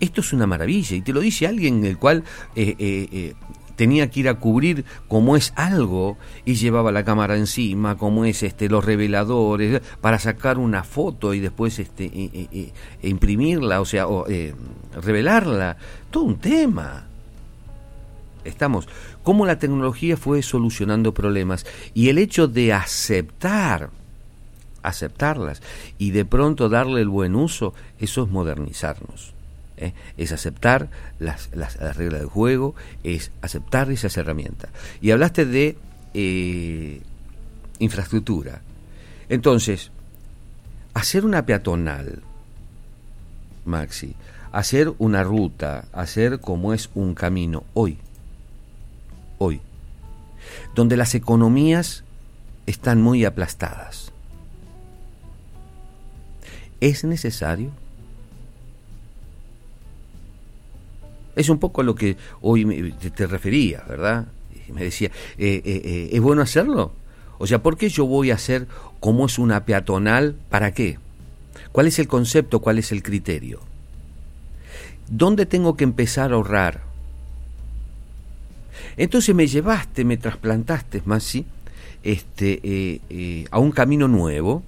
[0.00, 3.34] esto es una maravilla y te lo dice alguien el cual eh, eh, eh,
[3.76, 8.42] tenía que ir a cubrir como es algo y llevaba la cámara encima, como es
[8.42, 14.26] este los reveladores para sacar una foto y después este e imprimirla, o sea, o,
[15.00, 15.76] revelarla,
[16.10, 17.06] todo un tema.
[18.44, 18.88] Estamos
[19.22, 23.90] cómo la tecnología fue solucionando problemas y el hecho de aceptar
[24.86, 25.62] aceptarlas
[25.98, 29.35] y de pronto darle el buen uso, eso es modernizarnos.
[29.76, 29.92] ¿Eh?
[30.16, 34.70] es aceptar las, las, reglas del juego, es aceptar esas herramientas.
[35.00, 35.76] Y hablaste de
[36.14, 37.00] eh,
[37.78, 38.60] infraestructura.
[39.28, 39.90] Entonces,
[40.94, 42.22] hacer una peatonal,
[43.64, 44.14] Maxi,
[44.52, 47.98] hacer una ruta, hacer como es un camino hoy,
[49.38, 49.60] hoy,
[50.74, 52.04] donde las economías
[52.66, 54.12] están muy aplastadas.
[56.80, 57.70] ¿Es necesario?
[61.36, 64.26] Es un poco a lo que hoy te refería, ¿verdad?
[64.72, 66.92] me decía, eh, eh, eh, ¿es bueno hacerlo?
[67.38, 68.66] O sea, ¿por qué yo voy a hacer
[69.00, 70.36] como es una peatonal?
[70.48, 70.98] ¿Para qué?
[71.72, 72.60] ¿Cuál es el concepto?
[72.60, 73.60] ¿Cuál es el criterio?
[75.08, 76.82] ¿Dónde tengo que empezar a ahorrar?
[78.96, 81.46] Entonces me llevaste, me trasplantaste, sí,
[82.02, 84.62] este, a un camino nuevo,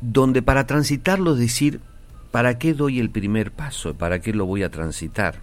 [0.00, 1.80] donde para transitarlo decir,
[2.32, 3.94] ¿Para qué doy el primer paso?
[3.94, 5.40] ¿Para qué lo voy a transitar?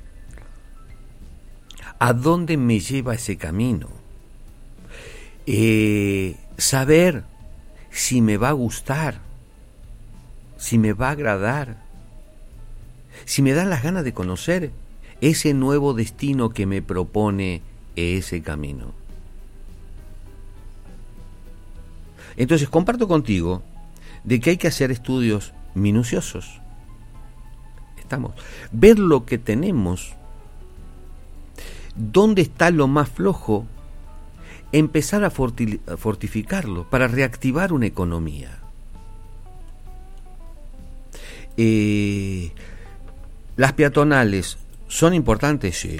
[1.99, 3.89] ¿A dónde me lleva ese camino?
[5.45, 7.23] Eh, saber
[7.91, 9.21] si me va a gustar,
[10.57, 11.77] si me va a agradar,
[13.25, 14.71] si me dan las ganas de conocer
[15.21, 17.61] ese nuevo destino que me propone
[17.95, 18.93] ese camino.
[22.35, 23.61] Entonces comparto contigo
[24.23, 26.61] de que hay que hacer estudios minuciosos
[28.71, 30.13] ver lo que tenemos,
[31.95, 33.65] dónde está lo más flojo,
[34.71, 38.59] empezar a fortificarlo para reactivar una economía.
[41.57, 42.51] Eh,
[43.57, 45.99] las peatonales son importantes, sí,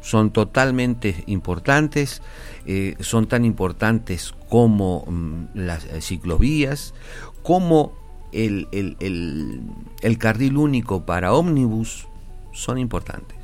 [0.00, 2.22] son totalmente importantes,
[2.66, 6.94] eh, son tan importantes como mm, las ciclovías,
[7.42, 7.99] como
[8.32, 9.62] el, el,
[10.02, 12.06] el, carril único para ómnibus
[12.52, 13.36] son importantes.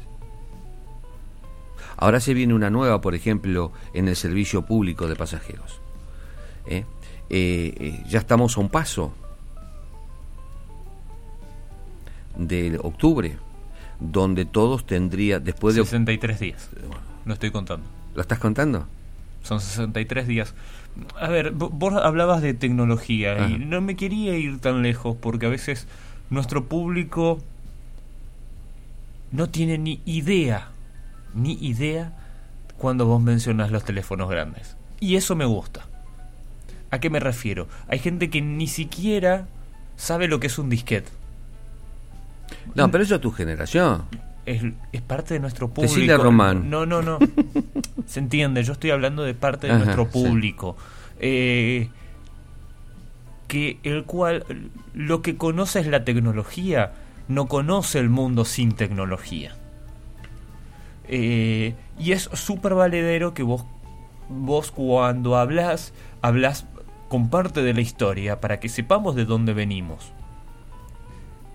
[1.97, 5.81] Ahora se viene una nueva, por ejemplo, en el servicio público de pasajeros.
[6.67, 6.85] ¿Eh?
[7.31, 9.13] Eh, eh, ya estamos a un paso
[12.37, 13.39] de octubre,
[13.99, 15.83] donde todos tendrían, después de...
[15.83, 16.69] 63 días.
[17.25, 17.87] No estoy contando.
[18.15, 18.87] ¿Lo estás contando?
[19.43, 20.55] Son 63 días.
[21.21, 25.51] A ver, vos hablabas de tecnología y no me quería ir tan lejos porque a
[25.51, 25.87] veces
[26.31, 27.41] nuestro público
[29.33, 30.69] no tiene ni idea,
[31.35, 32.13] ni idea
[32.79, 34.77] cuando vos mencionas los teléfonos grandes.
[35.01, 35.87] Y eso me gusta.
[36.91, 37.69] ¿A qué me refiero?
[37.89, 39.47] Hay gente que ni siquiera
[39.97, 41.11] sabe lo que es un disquete.
[42.75, 44.05] No, pero eso es tu generación.
[44.47, 46.17] Es, es parte de nuestro público.
[46.17, 46.71] Román.
[46.71, 47.19] No, no, no.
[48.07, 50.77] Se entiende, yo estoy hablando de parte de nuestro público.
[51.19, 51.89] Eh,
[53.49, 54.45] que el cual
[54.95, 56.93] lo que conoce es la tecnología,
[57.29, 59.57] no conoce el mundo sin tecnología.
[61.09, 63.65] Eh, y es súper valedero que vos,
[64.29, 66.67] vos cuando hablas, hablas
[67.09, 70.13] con parte de la historia para que sepamos de dónde venimos.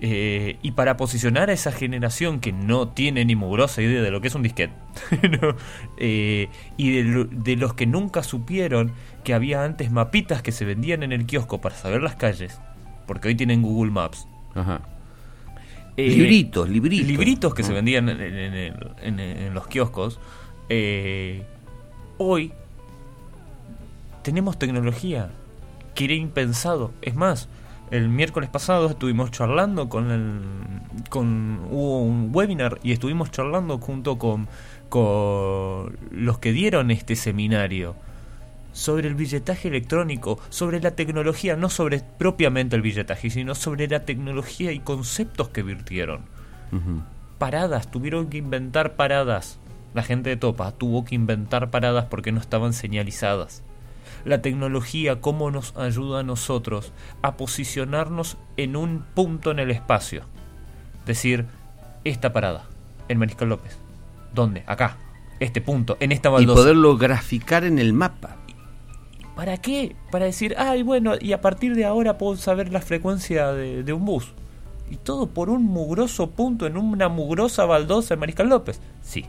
[0.04, 4.20] Eh, y para posicionar a esa generación que no tiene ni mugrosa idea de lo
[4.20, 4.74] que es un disquete,
[5.98, 11.12] eh, y de, los que nunca supieron que había antes mapitas que se vendían en
[11.12, 12.60] el kiosco para saber las calles,
[13.06, 14.28] porque hoy tienen Google Maps.
[15.98, 17.08] Eh, libritos, libritos.
[17.08, 20.20] Libritos que se vendían en, los kioscos.
[22.18, 22.54] hoy
[24.24, 25.30] tenemos tecnología
[25.94, 26.92] que era impensado.
[27.04, 27.50] Es más,
[27.92, 30.42] el miércoles pasado estuvimos charlando con el
[31.10, 34.48] con hubo un webinar y estuvimos charlando junto con,
[34.88, 37.96] con los que dieron este seminario
[38.72, 44.06] sobre el billetaje electrónico, sobre la tecnología, no sobre propiamente el billetaje, sino sobre la
[44.06, 46.22] tecnología y conceptos que virtieron.
[47.38, 49.60] Paradas, tuvieron que inventar paradas.
[49.94, 53.62] La gente de Topa tuvo que inventar paradas porque no estaban señalizadas
[54.26, 60.24] la tecnología, cómo nos ayuda a nosotros a posicionarnos en un punto en el espacio.
[61.06, 61.46] Decir,
[62.04, 62.66] esta parada,
[63.08, 63.78] el Mariscal López.
[64.34, 64.64] ¿Dónde?
[64.68, 64.98] Acá.
[65.40, 66.60] Este punto, en esta baldosa.
[66.60, 68.38] Y poderlo graficar en el mapa.
[69.36, 69.96] ¿Para qué?
[70.12, 74.06] Para decir, ay, bueno, y a partir de ahora puedo saber la frecuencia de, un
[74.06, 74.34] bus.
[74.90, 78.82] Y todo por un mugroso punto en una mugrosa baldosa en Mariscal López.
[79.02, 79.26] Sí.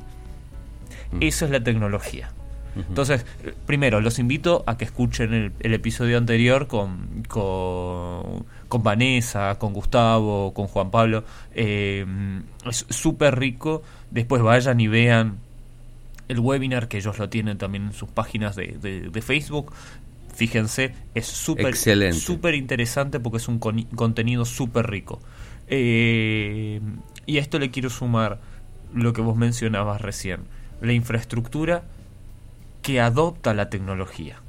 [1.12, 1.22] Mm.
[1.22, 2.30] Eso es la tecnología.
[2.76, 3.26] Entonces,
[3.66, 10.66] primero, los invito a que escuchen el, episodio anterior con, con, Vanessa, con Gustavo, con
[10.66, 11.24] Juan Pablo.
[11.54, 12.06] Eh,
[12.68, 13.82] es súper rico.
[14.10, 15.38] Después vayan y vean
[16.28, 19.72] el webinar, que ellos lo tienen también en sus páginas de, Facebook.
[20.34, 21.76] Fíjense, es súper
[22.14, 25.20] súper interesante porque es un contenido súper rico.
[25.68, 26.80] Eh,
[27.26, 28.40] y a esto le quiero sumar
[28.94, 30.40] lo que vos mencionabas recién.
[30.80, 31.84] La infraestructura
[32.82, 34.40] que adopta la tecnología.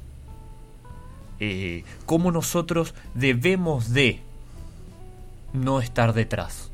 [1.40, 4.20] Eh, cómo nosotros debemos de
[5.52, 6.70] no estar detrás.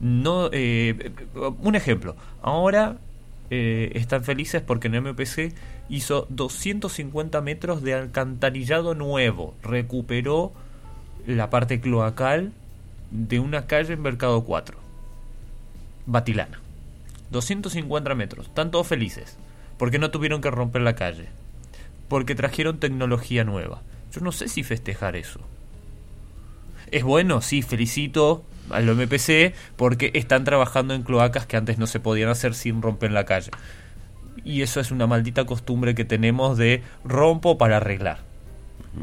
[0.00, 1.12] No, eh,
[1.60, 2.96] un ejemplo, ahora
[3.50, 5.52] eh, están felices porque en MPC
[5.90, 10.52] hizo 250 metros de alcantarillado nuevo, recuperó
[11.26, 12.52] la parte cloacal
[13.10, 14.78] de una calle en Mercado 4,
[16.06, 16.60] Batilana.
[17.30, 19.36] 250 metros, están todos felices.
[19.80, 21.28] ¿Por qué no tuvieron que romper la calle?
[22.06, 23.80] Porque trajeron tecnología nueva.
[24.12, 25.40] Yo no sé si festejar eso.
[26.90, 31.98] Es bueno, sí, felicito al MPC porque están trabajando en cloacas que antes no se
[31.98, 33.52] podían hacer sin romper la calle.
[34.44, 38.18] Y eso es una maldita costumbre que tenemos de rompo para arreglar.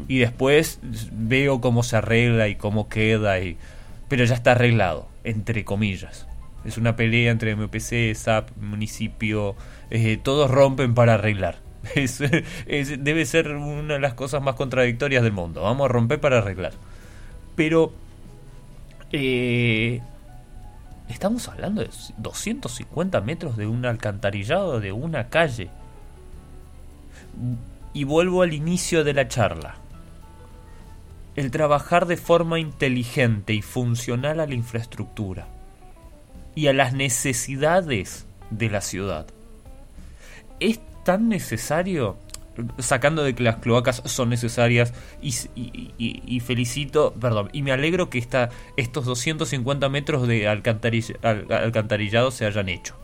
[0.06, 0.78] Y después
[1.10, 3.56] veo cómo se arregla y cómo queda, y...
[4.06, 6.27] pero ya está arreglado, entre comillas.
[6.64, 9.54] Es una pelea entre MPC, SAP, municipio,
[9.90, 11.58] eh, todos rompen para arreglar.
[12.98, 15.62] debe ser una de las cosas más contradictorias del mundo.
[15.62, 16.72] Vamos a romper para arreglar.
[17.54, 17.92] Pero
[19.12, 20.00] eh,
[21.08, 25.70] estamos hablando de 250 metros de un alcantarillado de una calle.
[27.94, 29.76] Y vuelvo al inicio de la charla.
[31.36, 35.46] El trabajar de forma inteligente y funcional a la infraestructura
[36.58, 39.28] y a las necesidades de la ciudad
[40.58, 42.16] es tan necesario,
[42.80, 44.92] sacando de que las cloacas son necesarias
[45.22, 52.68] y, felicito, perdón, y me alegro que esta, estos 250 metros de alcantarillado se hayan
[52.68, 52.96] hecho.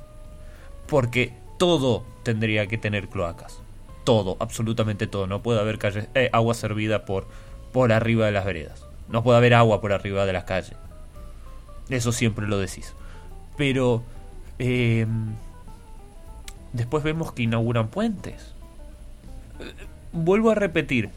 [0.88, 3.60] Porque todo tendría que tener cloacas.
[4.02, 5.28] Todo, absolutamente todo.
[5.28, 5.78] No puede haber
[6.16, 7.28] eh, agua servida por,
[7.72, 8.84] por arriba de las veredas.
[9.08, 10.74] No puede haber agua por arriba de las calles.
[11.88, 12.94] Eso siempre lo decís.
[13.56, 14.02] Pero...
[14.58, 15.06] Eh,
[16.74, 18.52] después vemos que inauguran puentes.
[20.12, 21.10] Vuelvo a repetir,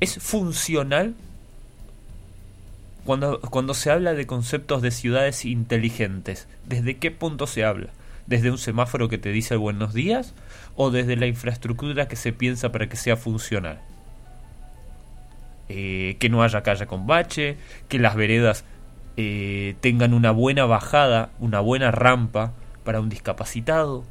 [0.00, 1.14] ¿es funcional
[3.04, 6.48] cuando, cuando se habla de conceptos de ciudades inteligentes?
[6.66, 7.90] ¿Desde qué punto se habla?
[8.26, 10.34] ¿Desde un semáforo que te dice buenos días?
[10.76, 13.80] ¿O desde la infraestructura que se piensa para que sea funcional?
[15.68, 17.56] Eh, que no haya calle con bache,
[17.88, 18.64] que las veredas
[19.22, 22.52] eh, tengan una buena bajada, una buena rampa
[22.84, 24.02] para un discapacitado.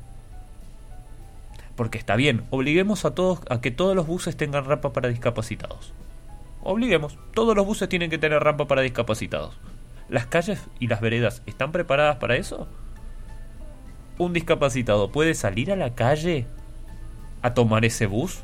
[1.76, 5.93] Porque está bien, obliguemos a todos a que todos los buses tengan rampa para discapacitados.
[6.62, 9.58] Obliguemos, todos los buses tienen que tener rampa para discapacitados.
[10.10, 12.67] ¿Las calles y las veredas están preparadas para eso?
[14.19, 16.45] ¿Un discapacitado puede salir a la calle
[17.41, 18.43] a tomar ese bus?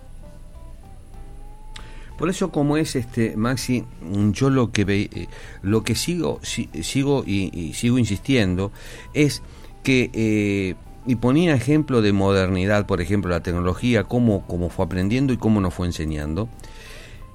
[2.18, 3.84] Por eso como es este Maxi,
[4.32, 5.28] yo lo que eh,
[5.62, 8.72] lo que sigo sigo y, sigo insistiendo
[9.14, 9.42] es
[9.84, 15.34] que eh, y ponía ejemplo de modernidad, por ejemplo, la tecnología, cómo, cómo fue aprendiendo
[15.34, 16.50] y cómo nos fue enseñando.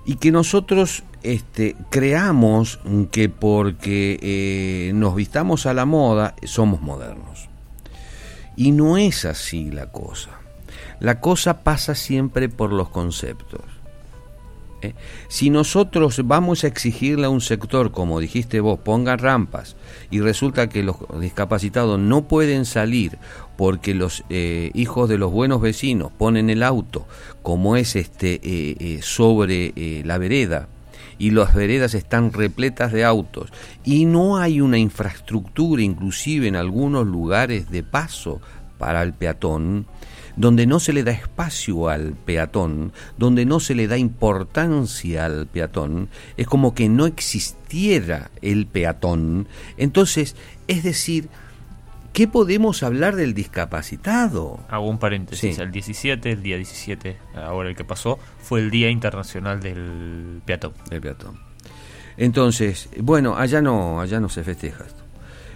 [0.04, 2.80] y que nosotros este, creamos
[3.12, 7.48] que porque eh, nos vistamos a la moda somos modernos.
[8.56, 10.30] Y no es así la cosa.
[10.98, 13.62] La cosa pasa siempre por los conceptos.
[14.82, 14.94] ¿Eh?
[15.28, 19.76] Si nosotros vamos a exigirle a un sector, como dijiste vos, ponga rampas
[20.10, 23.18] y resulta que los discapacitados no pueden salir
[23.56, 27.06] porque los eh, hijos de los buenos vecinos ponen el auto
[27.42, 29.72] como es este eh, sobre
[30.04, 30.68] la vereda
[31.18, 33.52] y las veredas están repletas de autos
[33.84, 38.40] y no hay una infraestructura inclusive en algunos lugares de paso
[38.80, 39.86] para el peatón,
[40.40, 45.46] donde no se le da espacio al peatón, donde no se le da importancia al
[45.46, 49.48] peatón, es como que no existiera el peatón.
[49.76, 50.36] Entonces,
[50.66, 51.28] es decir,
[52.14, 54.60] ¿qué podemos hablar del discapacitado?
[54.70, 58.88] Hago un paréntesis, el 17, el día 17, ahora el que pasó, fue el Día
[58.88, 60.72] Internacional del Peatón.
[60.88, 61.38] Del peatón.
[62.16, 64.99] Entonces, bueno, allá no, allá no se festeja esto.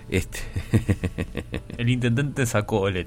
[0.08, 0.40] Este.
[1.78, 3.06] el intendente sacó, el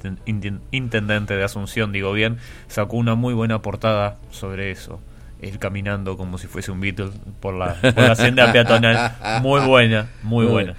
[0.71, 2.37] intendente de Asunción, digo bien,
[2.67, 4.99] sacó una muy buena portada sobre eso.
[5.41, 9.41] Él caminando como si fuese un Beatle por la, por la senda peatonal.
[9.41, 10.75] Muy buena, muy buena.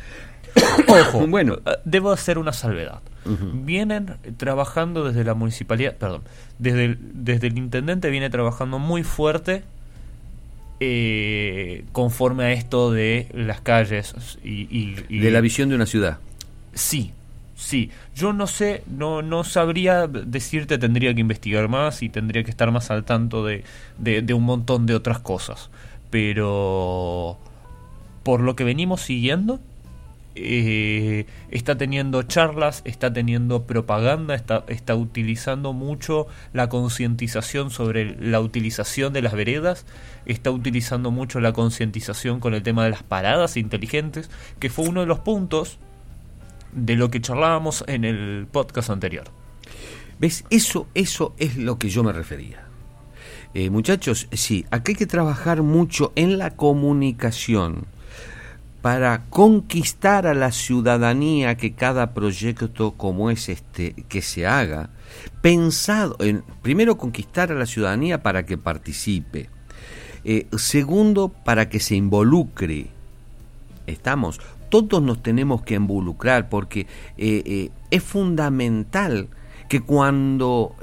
[0.88, 3.00] Ojo, bueno, eh, debo hacer una salvedad.
[3.52, 6.22] Vienen trabajando desde la municipalidad, perdón,
[6.58, 9.64] desde desde el intendente viene trabajando muy fuerte
[10.80, 16.18] eh, conforme a esto de las calles y, De la visión de una ciudad.
[16.74, 17.12] Sí,
[17.56, 17.90] sí.
[18.14, 22.70] Yo no sé, no, no sabría decirte, tendría que investigar más y tendría que estar
[22.70, 23.64] más al tanto de,
[23.98, 25.70] de un montón de otras cosas.
[26.10, 27.38] Pero
[28.22, 29.60] por lo que venimos siguiendo,
[30.40, 38.40] eh, está teniendo charlas, está teniendo propaganda, está, está utilizando mucho la concientización sobre la
[38.40, 39.86] utilización de las veredas,
[40.26, 45.00] está utilizando mucho la concientización con el tema de las paradas inteligentes, que fue uno
[45.00, 45.78] de los puntos
[46.72, 49.24] de lo que charlábamos en el podcast anterior.
[50.18, 50.44] ¿Ves?
[50.50, 52.64] Eso, eso es lo que yo me refería.
[53.54, 57.86] Eh, muchachos, sí, aquí hay que trabajar mucho en la comunicación
[58.82, 64.90] para conquistar a la ciudadanía que cada proyecto como es este que se haga,
[65.40, 69.50] pensado en primero conquistar a la ciudadanía para que participe,
[70.24, 72.88] eh, segundo para que se involucre.
[73.86, 76.80] Estamos, todos nos tenemos que involucrar porque
[77.16, 79.28] eh, eh, es fundamental
[79.68, 80.76] que cuando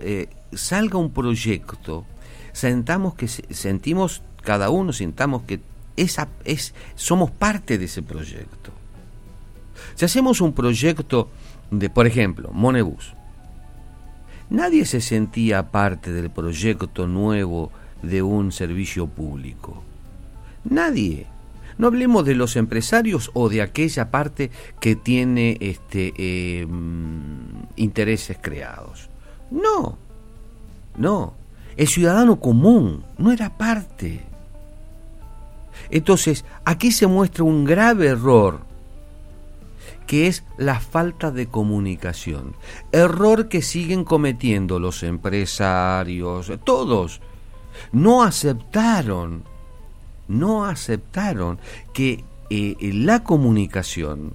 [0.53, 2.05] salga un proyecto,
[2.51, 5.59] sentamos que sentimos cada uno, sintamos que
[5.95, 8.71] es, somos parte de ese proyecto.
[9.95, 11.29] Si hacemos un proyecto
[11.71, 13.13] de, por ejemplo, Monebus,
[14.49, 17.71] nadie se sentía parte del proyecto nuevo
[18.01, 19.83] de un servicio público.
[20.63, 21.27] Nadie.
[21.77, 26.65] No hablemos de los empresarios o de aquella parte que tiene este, eh,
[27.75, 29.09] intereses creados.
[29.51, 29.97] No,
[30.97, 31.33] no.
[31.75, 34.23] El ciudadano común no era parte.
[35.89, 38.61] Entonces, aquí se muestra un grave error,
[40.07, 42.55] que es la falta de comunicación.
[42.91, 47.21] Error que siguen cometiendo los empresarios, todos.
[47.91, 49.43] No aceptaron,
[50.27, 51.59] no aceptaron
[51.93, 54.33] que eh, la comunicación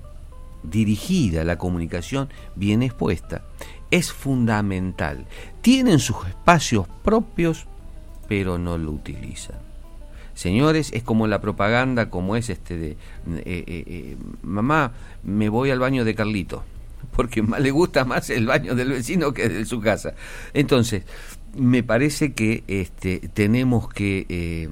[0.63, 3.43] dirigida, la comunicación bien expuesta,
[3.91, 5.27] es fundamental.
[5.63, 7.67] Tienen sus espacios propios,
[8.29, 9.70] pero no lo utilizan.
[10.41, 12.97] Señores, es como la propaganda, como es este de, eh,
[13.45, 16.65] eh, eh, mamá, me voy al baño de Carlito,
[17.15, 20.15] porque más le gusta más el baño del vecino que de su casa.
[20.55, 21.03] Entonces,
[21.55, 24.71] me parece que este, tenemos que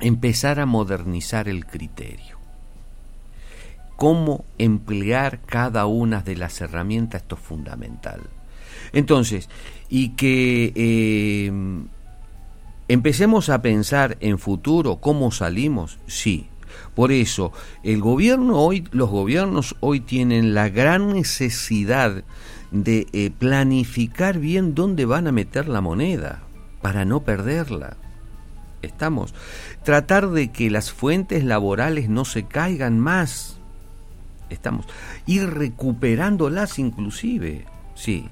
[0.00, 2.36] empezar a modernizar el criterio.
[3.94, 8.22] Cómo emplear cada una de las herramientas, esto es fundamental.
[8.92, 9.48] Entonces,
[9.88, 10.72] y que
[12.88, 16.48] Empecemos a pensar en futuro, cómo salimos, sí.
[16.94, 22.24] Por eso, el gobierno hoy, los gobiernos hoy tienen la gran necesidad
[22.70, 26.42] de eh, planificar bien dónde van a meter la moneda
[26.82, 27.96] para no perderla.
[28.82, 29.34] Estamos.
[29.84, 33.58] Tratar de que las fuentes laborales no se caigan más.
[34.50, 34.86] Estamos.
[35.26, 37.66] Ir recuperándolas inclusive.
[37.94, 38.28] Sí.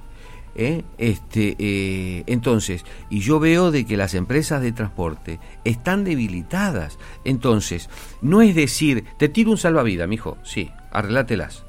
[0.57, 0.83] ¿Eh?
[0.99, 6.99] Este, eh, entonces, y yo veo de que las empresas de transporte están debilitadas.
[7.25, 7.89] Entonces,
[8.23, 11.65] no es decir, te tiro un salvavidas, mijo, sí, arrelátelas.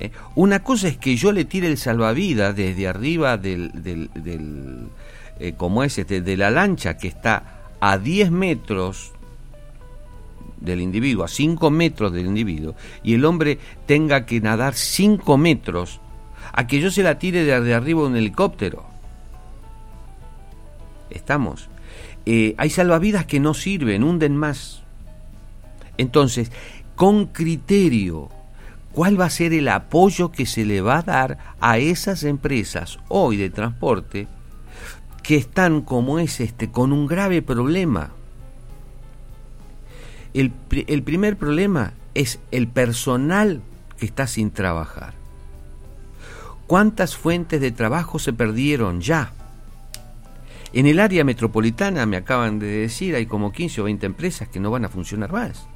[0.00, 0.10] ¿Eh?
[0.34, 4.88] Una cosa es que yo le tire el salvavidas desde arriba del, del,
[5.56, 9.12] como es este, de la lancha que está a 10 metros
[10.60, 16.00] del individuo, a 5 metros del individuo, y el hombre tenga que nadar 5 metros
[16.52, 18.84] a que yo se la tire de, arriba un helicóptero.
[21.10, 21.68] Estamos.
[22.26, 24.82] Eh, hay salvavidas que no sirven, hunden más.
[25.98, 26.52] Entonces,
[26.94, 28.28] con criterio,
[28.92, 32.98] ¿cuál va a ser el apoyo que se le va a dar a esas empresas
[33.08, 34.28] hoy de transporte
[35.22, 38.10] que están como es este con un grave problema?
[40.34, 43.60] El primer problema es el personal
[43.98, 45.21] que está sin trabajar.
[46.72, 49.34] ¿Cuántas fuentes de trabajo se perdieron ya?
[50.72, 54.58] En el área metropolitana, me acaban de decir, hay como 15 o 20 empresas que
[54.58, 55.66] no van a funcionar más.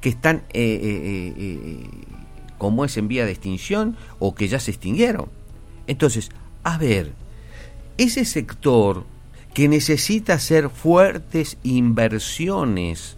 [0.00, 1.90] Que están, eh, eh, eh,
[2.58, 5.30] como es en vía de extinción, o que ya se extinguieron.
[5.88, 6.30] Entonces,
[6.62, 7.12] a ver,
[7.98, 9.04] ese sector
[9.52, 13.16] que necesita hacer fuertes inversiones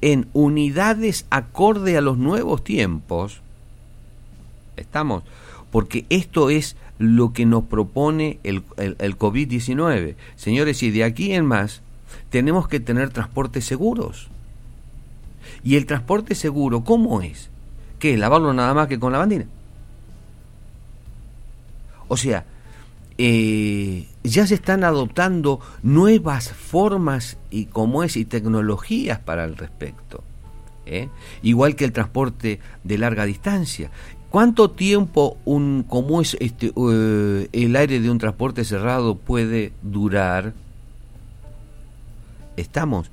[0.00, 3.42] en unidades acorde a los nuevos tiempos,
[4.78, 5.24] estamos,
[5.70, 10.16] porque esto es lo que nos propone el, el, COVID-19.
[10.36, 11.82] Señores, y de aquí en más
[12.30, 14.28] tenemos que tener transportes seguros.
[15.62, 17.50] ¿Y el transporte seguro cómo es?
[17.98, 18.16] ¿Qué?
[18.16, 19.46] ¿Lavarlo nada más que con la bandina?
[22.08, 22.44] O sea,
[23.18, 30.22] eh, ya se están adoptando nuevas formas y como es y tecnologías para el respecto.
[30.88, 31.08] ¿Eh?
[31.42, 33.90] Igual que el transporte de larga distancia.
[34.30, 40.52] ¿Cuánto tiempo un, como es este, eh, el aire de un transporte cerrado puede durar?
[42.56, 43.10] Estamos.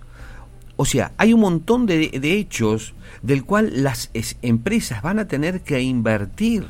[0.76, 4.10] O sea, hay un montón de, hechos del cual las
[4.42, 6.66] empresas van a tener que invertir.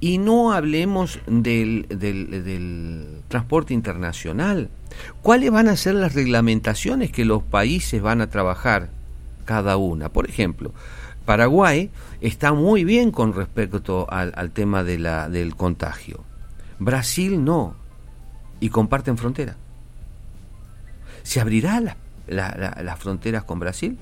[0.00, 4.70] Y no hablemos del, del, transporte internacional.
[5.20, 8.88] ¿Cuáles van a ser las reglamentaciones que los países van a trabajar
[9.46, 10.10] cada una?
[10.10, 10.74] Por ejemplo,
[11.24, 11.90] Paraguay
[12.20, 16.24] está muy bien con respecto al, tema de la, del contagio.
[16.78, 17.74] Brasil no.
[18.60, 19.56] Y comparten frontera.
[21.22, 21.82] ¿Se abrirá
[22.26, 23.98] las fronteras con Brasil?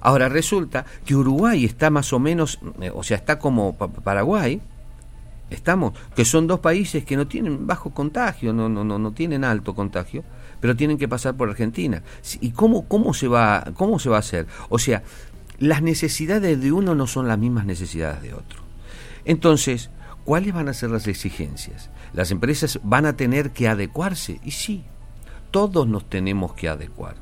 [0.00, 4.60] Ahora resulta que Uruguay está más o menos, eh, o sea, está como Paraguay,
[5.50, 9.44] estamos, que son dos países que no tienen bajo contagio, no, no, no, no tienen
[9.44, 10.24] alto contagio,
[10.64, 12.02] pero tienen que pasar por Argentina.
[12.40, 14.46] ¿Y cómo, cómo, se va, cómo se va a hacer?
[14.70, 15.02] O sea,
[15.58, 18.62] las necesidades de uno no son las mismas necesidades de otro.
[19.26, 19.90] Entonces,
[20.24, 21.90] ¿cuáles van a ser las exigencias?
[22.14, 24.84] Las empresas van a tener que adecuarse, y sí,
[25.50, 27.16] todos nos tenemos que adecuar.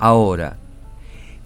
[0.00, 0.56] Ahora,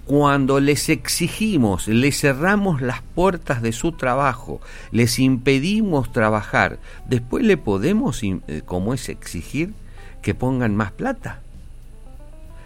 [0.06, 7.58] cuando les exigimos, les cerramos las puertas de su trabajo, les impedimos trabajar, después le
[7.58, 9.74] podemos, eh, como es exigir,
[10.22, 11.41] que pongan más plata,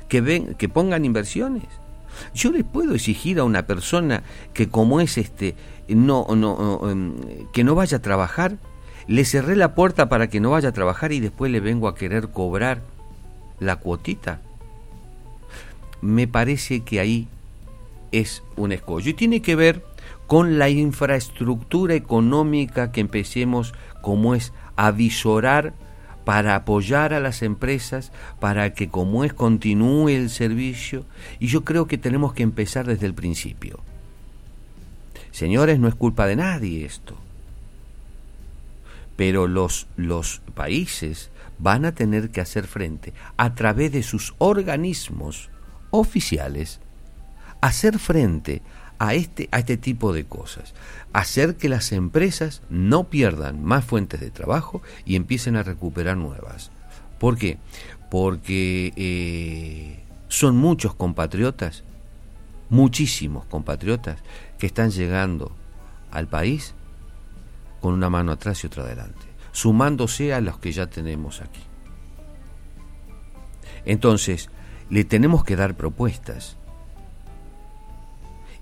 [0.08, 1.64] que, que pongan inversiones.
[2.34, 4.22] Yo le puedo exigir a una persona
[4.54, 5.54] que como es este
[5.88, 7.14] no no em,
[7.52, 8.56] que no vaya a trabajar,
[9.06, 11.94] le cerré la puerta para que no vaya a trabajar y después le vengo a
[11.94, 12.82] querer cobrar
[13.60, 14.40] la cuotita.
[16.00, 17.28] Me parece que ahí
[18.12, 19.84] es un escollo y tiene que ver
[20.26, 25.72] con la infraestructura económica que empecemos como es a visorar
[26.26, 28.10] para apoyar a las empresas,
[28.40, 31.04] para que como es continúe el servicio,
[31.38, 33.78] y yo creo que tenemos que empezar desde el principio.
[35.30, 37.16] Señores, no es culpa de nadie esto,
[39.14, 45.48] pero los, los países van a tener que hacer frente a través de sus organismos
[45.92, 46.80] oficiales,
[47.60, 48.62] hacer frente
[48.98, 50.74] a este, a este tipo de cosas.
[51.12, 56.70] Hacer que las empresas no pierdan más fuentes de trabajo y empiecen a recuperar nuevas.
[57.18, 57.58] ¿Por qué?
[58.10, 61.84] Porque eh, son muchos compatriotas,
[62.68, 64.18] muchísimos compatriotas,
[64.58, 65.52] que están llegando
[66.10, 66.74] al país
[67.80, 71.60] con una mano atrás y otra adelante, sumándose a los que ya tenemos aquí.
[73.84, 74.50] Entonces,
[74.90, 76.56] le tenemos que dar propuestas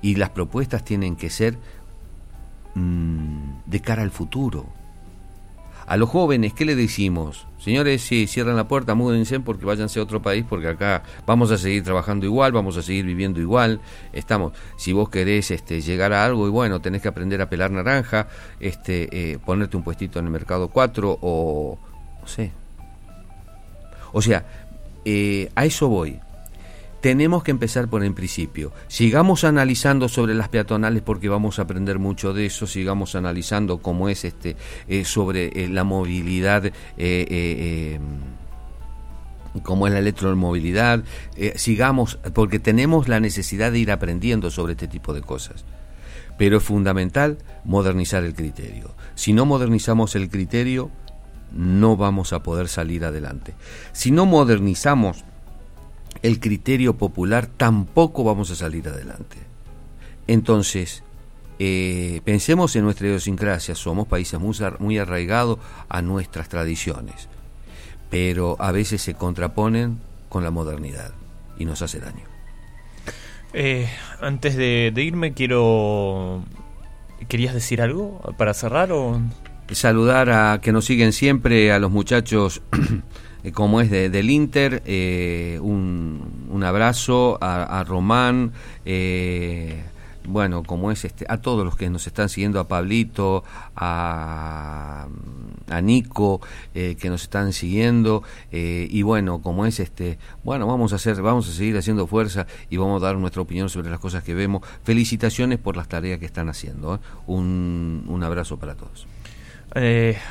[0.05, 1.57] y las propuestas tienen que ser
[2.75, 4.67] mm, de cara al futuro.
[5.87, 7.47] A los jóvenes, ¿qué le decimos?
[7.59, 11.57] Señores, si cierran la puerta, múdense porque váyanse a otro país porque acá vamos a
[11.57, 13.81] seguir trabajando igual, vamos a seguir viviendo igual.
[14.13, 17.71] Estamos, si vos querés este, llegar a algo y bueno, tenés que aprender a pelar
[17.71, 18.29] naranja,
[18.61, 21.79] este, eh, ponerte un puestito en el mercado 4 o
[22.21, 22.53] no sé.
[24.13, 24.45] O sea,
[25.07, 26.21] eh, a eso voy
[27.05, 28.73] tenemos que empezar por el principio.
[28.89, 34.09] Sigamos analizando sobre las peatonales porque vamos a aprender mucho de eso, sigamos analizando cómo
[34.09, 34.57] es este
[34.89, 38.01] eh, sobre eh, la movilidad eh,
[39.63, 41.05] como es la electromovilidad,
[41.37, 45.67] eh, sigamos, porque tenemos la necesidad de ir aprendiendo sobre este tipo de cosas.
[46.39, 48.95] Pero es fundamental modernizar el criterio.
[49.15, 50.91] Si no modernizamos el criterio,
[51.53, 53.55] no vamos a poder salir adelante.
[53.93, 55.23] Si no modernizamos
[56.25, 59.37] el criterio popular, tampoco vamos a salir adelante.
[60.27, 61.03] Entonces,
[61.59, 65.59] eh, pensemos en nuestra idiosincrasia, somos países muy, muy arraigados
[65.91, 67.29] a nuestras tradiciones,
[68.09, 69.99] pero a veces se contraponen
[70.31, 71.13] con la modernidad
[71.59, 72.25] y nos hace daño.
[73.53, 73.87] Eh,
[74.23, 76.43] antes de, irme, quiero.
[77.29, 79.21] ¿Querías decir algo para cerrar o.?
[79.73, 82.63] Saludar a que nos siguen siempre, a los muchachos
[83.53, 88.53] como es del Inter, eh, un, un, abrazo a, a Román,
[88.85, 89.83] eh,
[90.27, 93.45] bueno, como es este, a todos los que nos están siguiendo, a Pablito,
[93.77, 95.07] a,
[95.69, 96.41] a Nico,
[96.75, 101.21] eh, que nos están siguiendo, eh, y bueno, como es este, bueno, vamos a hacer,
[101.21, 104.35] vamos a seguir haciendo fuerza y vamos a dar nuestra opinión sobre las cosas que
[104.35, 104.63] vemos.
[104.83, 106.95] Felicitaciones por las tareas que están haciendo.
[106.95, 106.99] ¿eh?
[107.27, 109.07] Un, un abrazo para todos.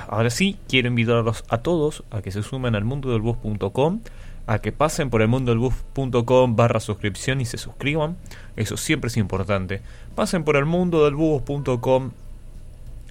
[0.07, 3.99] Ahora sí, quiero invitarlos a todos a que se sumen al mundo del bus.com
[4.45, 8.17] a que pasen por el mundo del barra suscripción y se suscriban.
[8.55, 9.81] Eso siempre es importante.
[10.15, 11.15] Pasen por el mundo del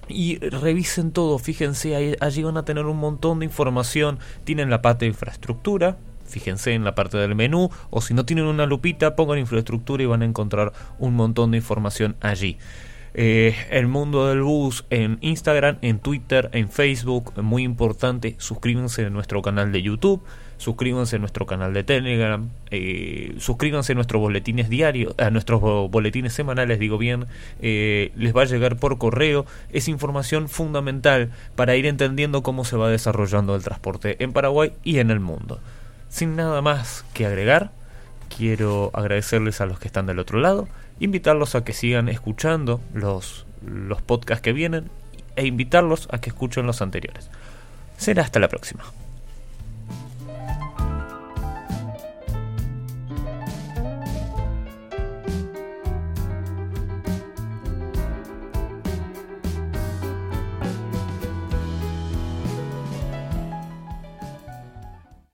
[0.07, 1.39] y revisen todo.
[1.39, 4.19] Fíjense, allí van a tener un montón de información.
[4.43, 5.97] Tienen la parte de infraestructura.
[6.25, 7.69] Fíjense en la parte del menú.
[7.89, 11.57] O si no tienen una lupita, pongan infraestructura y van a encontrar un montón de
[11.57, 12.57] información allí.
[13.13, 19.09] Eh, el mundo del bus en Instagram, en Twitter, en Facebook, muy importante, suscríbanse a
[19.09, 20.23] nuestro canal de YouTube
[20.63, 26.31] suscríbanse a nuestro canal de Telegram, eh, suscríbanse a nuestros boletines diarios, a nuestros boletines
[26.31, 27.25] semanales, digo bien,
[27.61, 32.77] eh, les va a llegar por correo, es información fundamental para ir entendiendo cómo se
[32.77, 35.59] va desarrollando el transporte en Paraguay y en el mundo.
[36.07, 37.71] Sin nada más que agregar,
[38.35, 40.69] quiero agradecerles a los que están del otro lado,
[40.99, 44.89] invitarlos a que sigan escuchando los, los podcasts que vienen
[45.35, 47.29] e invitarlos a que escuchen los anteriores.
[47.97, 48.83] Será hasta la próxima.